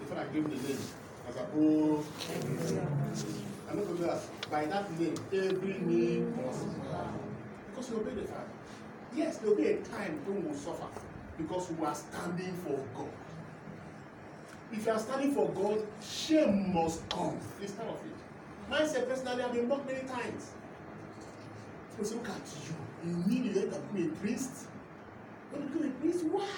[0.00, 0.78] The Father gave him the name.
[1.28, 2.04] As a oh,
[3.68, 4.50] I'm not going to that.
[4.50, 7.12] By that name, every must bow.
[7.68, 8.44] Because you obey the Father.
[9.14, 10.86] Yes, there will be a time when we will suffer
[11.36, 13.08] because we are standing for God.
[14.72, 17.38] If you are standing for God, shame must come.
[17.38, 18.70] Part of it.
[18.70, 20.50] Myself personally, I've been mocked many times.
[22.02, 23.10] Say, look at you.
[23.10, 24.66] You mean you have to become a priest?
[25.52, 26.24] You want to become a priest?
[26.26, 26.48] Why?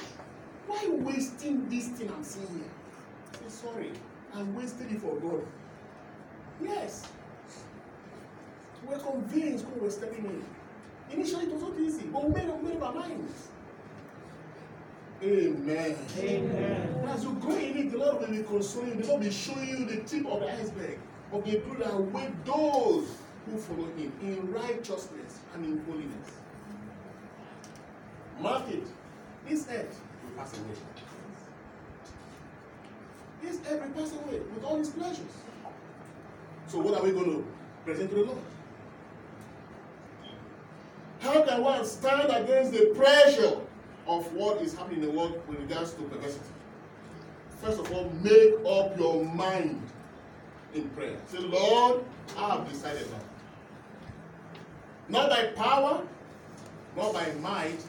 [0.67, 3.49] Why wasting this thing I'm seeing here?
[3.49, 3.93] Say, sorry,
[4.35, 5.47] I'm wasting it for God.
[6.63, 7.07] Yes.
[8.87, 10.45] We're convinced when we're stepping in.
[11.11, 13.49] Initially, it was not easy, but we made up our minds.
[15.23, 15.97] Amen.
[16.19, 17.09] Amen.
[17.09, 19.03] As you go in it, the Lord will be consoling you.
[19.03, 20.99] The Lord will be showing you the tip of the iceberg
[21.33, 23.09] of the good that await those
[23.47, 26.31] who follow Him in righteousness and in holiness.
[28.41, 28.85] Mark it.
[29.49, 30.77] This earth will pass away.
[33.43, 35.19] This earth will pass away with all its pleasures.
[36.69, 37.47] So, what are we going to
[37.85, 38.39] present to the Lord?
[41.21, 43.59] How can one stand against the pressure
[44.09, 46.45] of what is happening in the world with regards to perversity?
[47.63, 49.83] First of all, make up your mind
[50.75, 51.17] in prayer.
[51.27, 52.05] Say, Lord,
[52.37, 53.19] I have decided now.
[55.09, 56.03] Not by power,
[56.97, 57.83] not by might,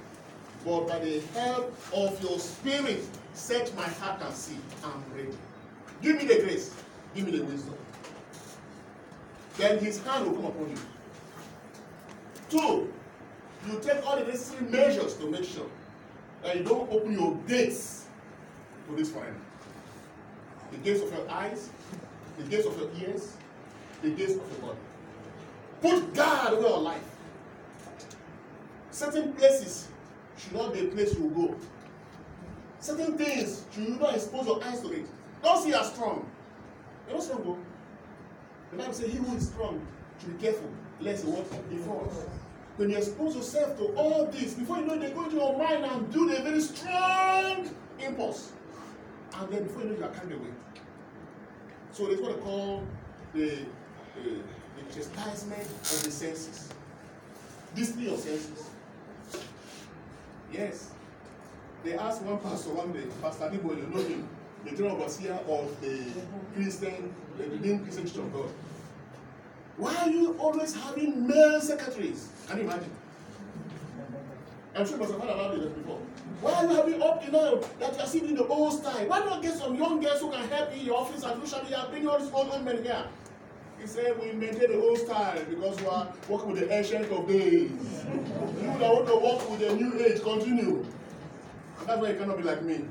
[0.65, 4.57] but by the help of your spirit, set my heart and see.
[4.83, 5.37] I'm ready.
[6.01, 6.73] Give me the grace.
[7.15, 7.75] Give me the wisdom.
[9.57, 10.77] Then his hand will come upon you.
[12.49, 12.93] Two,
[13.67, 15.65] you take all the necessary measures to make sure
[16.43, 18.05] that you don't open your gates
[18.87, 19.35] to this foreigner.
[20.71, 21.69] The gates of your eyes,
[22.37, 23.35] the gates of your ears,
[24.01, 24.79] the gates of your body.
[25.81, 27.03] Put guard over your life.
[28.91, 29.87] Certain places
[30.37, 31.55] should not be a place you go.
[32.79, 35.05] Certain things should not expose your eyes to it.
[35.43, 36.29] Don't see you as strong.
[37.07, 37.57] You're not strong, though.
[38.71, 39.85] The Bible says, He who is strong
[40.19, 40.69] should be careful,
[40.99, 42.25] lest he walk before us.
[42.79, 45.57] When you expose yourself to all this, before you know it, they go into your
[45.57, 47.69] mind and do a very strong
[47.99, 48.53] impulse.
[49.35, 50.53] And then before you know it, you are carried away.
[51.91, 52.87] So there's what they call
[53.33, 53.49] the,
[54.15, 54.29] the,
[54.77, 56.69] the chastisement of the senses.
[57.75, 58.69] Display your senses.
[60.53, 60.91] Yes.
[61.83, 64.29] They asked one pastor one day, Pastor Adeboye, you know him,
[64.63, 66.05] the general overseer of the
[66.55, 68.49] Christian, the Redeemed Christian Church of God.
[69.79, 72.27] Why are you always having male secretaries?
[72.49, 72.91] Can you imagine?
[74.75, 75.99] I'm sure you must have heard about this before.
[76.41, 79.07] Why are you having up to now that you are sitting in the old style?
[79.07, 81.69] Why not get some young girls who can help you in your office and usually
[81.69, 83.05] you are bringing all these old, old men here?
[83.79, 87.25] He said, We maintain the old style because we are working with the ancient of
[87.25, 87.71] days.
[87.71, 90.85] you that want to work with the new age, continue.
[91.79, 92.83] And that's why you cannot be like me.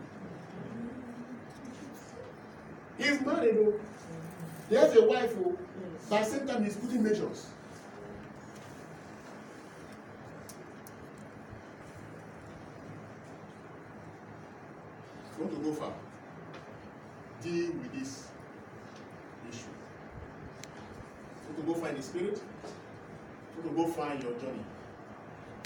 [2.97, 3.75] He's married, though.
[4.71, 5.57] He has a wife, oh,
[6.09, 7.47] but at the same time, he's putting measures.
[15.39, 15.93] Want to go far?
[17.43, 18.27] Deal with this
[19.49, 19.69] issue.
[21.47, 22.43] Want to go in the spirit?
[23.57, 24.65] Want to go in your journey?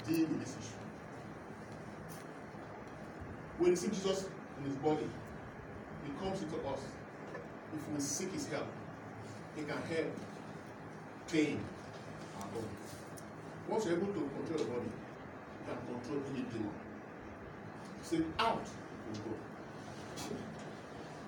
[0.07, 0.83] Deal with this issue.
[3.57, 4.27] When you see Jesus
[4.59, 5.09] in his body,
[6.05, 6.79] he comes into us.
[7.73, 8.67] If we seek his help,
[9.55, 10.11] he can help
[11.31, 11.59] pain
[12.39, 12.47] our.
[13.67, 16.69] Once you're able to control your body, you can control any demon.
[18.01, 19.31] Say out, go.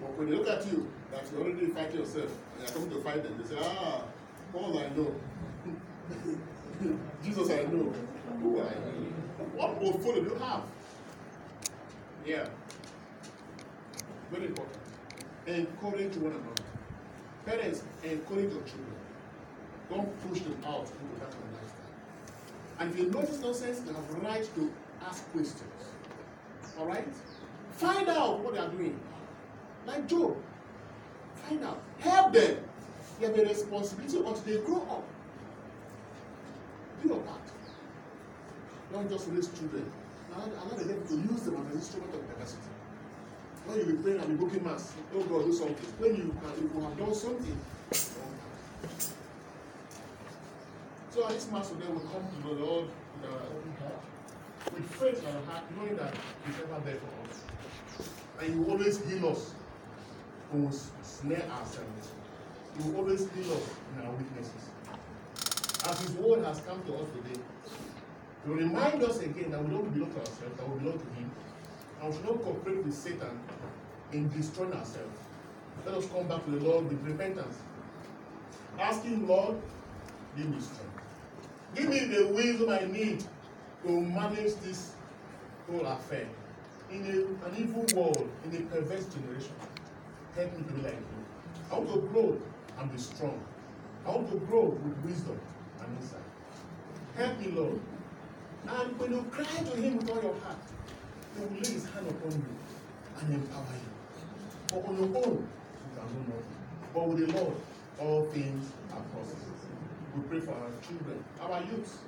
[0.01, 3.01] But when they look at you, that you already fighting yourself, and you're coming to
[3.01, 4.03] fight them, they say, ah,
[4.51, 5.15] Paul I know.
[7.23, 7.93] Jesus I know.
[8.41, 9.15] Who I know.
[9.55, 10.63] What portfolio do you have?
[12.25, 12.47] Yeah.
[14.31, 14.77] Very important.
[15.47, 16.74] Encourage one another.
[17.45, 18.95] Parents, encourage your children.
[19.89, 22.79] Don't push them out into that kind of lifestyle.
[22.79, 24.73] And if you notice nonsense, you have right to
[25.07, 25.61] ask questions.
[26.79, 27.07] All right?
[27.73, 28.99] Find out what they are doing.
[29.85, 30.37] Like Job.
[31.35, 31.81] Find out.
[31.99, 32.57] Help them.
[33.21, 35.03] You have a responsibility until they grow up.
[37.01, 37.41] Do your part.
[38.91, 39.91] Don't just raise children.
[40.35, 42.61] Allow allow the devil to use them as an instrument of diversity.
[43.65, 45.75] When you be praying and be booking mass, oh God, do something.
[45.97, 47.57] When you, uh, you have done something,
[51.09, 54.01] so at this mass today, we come to the Lord with our open heart,
[54.73, 56.13] with faith in our heart, knowing that
[56.45, 57.41] He's ever there for us.
[58.39, 59.53] And He will always heal us
[60.51, 62.11] when we snare ourselves.
[62.77, 64.69] He will always heal us in our weaknesses.
[65.87, 67.41] As His word has come to us today,
[68.45, 71.31] to remind us again that we don't belong to ourselves, that we belong to Him,
[72.01, 73.39] and we should not cooperate with Satan
[74.11, 75.19] in destroying ourselves.
[75.85, 77.57] Let us come back to the Lord with repentance.
[78.79, 79.57] Asking, Lord,
[80.35, 80.95] give me strength.
[81.75, 83.23] Give me the wisdom I need
[83.85, 84.93] to manage this
[85.69, 86.27] whole affair
[86.91, 89.53] in a, an evil world, in a perverse generation.
[90.35, 91.25] Help me to be like you.
[91.71, 92.41] I want to grow
[92.79, 93.39] and be strong.
[94.05, 95.39] I want to grow with wisdom
[95.81, 96.19] and insight.
[97.15, 97.79] Help me, Lord.
[98.67, 100.74] And when you cry to Him with all your heart, He
[101.39, 102.55] will lay His hand upon you
[103.21, 103.91] and empower you.
[104.69, 106.57] But on your own, you can do nothing.
[106.93, 107.55] But with the Lord,
[107.99, 109.41] all things are possible.
[110.15, 111.99] We pray for our children, our youth.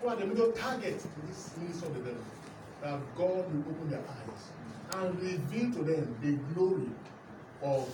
[0.00, 2.20] who are the major target to this ministry of devil,
[2.82, 6.88] that God will open their eyes and reveal to them the glory
[7.62, 7.88] of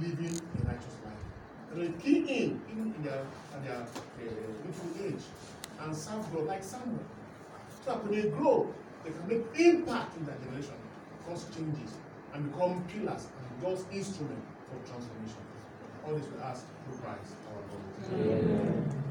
[0.00, 1.72] living a righteous life.
[1.72, 3.22] And they key in, in, in their,
[3.56, 3.86] in their uh,
[4.66, 5.22] youthful age
[5.80, 6.98] and serve God like Samuel.
[7.84, 8.72] So that when they grow,
[9.04, 10.74] they can make impact in their generation,
[11.26, 11.94] cause changes,
[12.34, 15.42] and become pillars and God's instrument for transformation.
[16.06, 18.40] All this we ask through Christ our Lord.
[18.40, 19.09] Amen.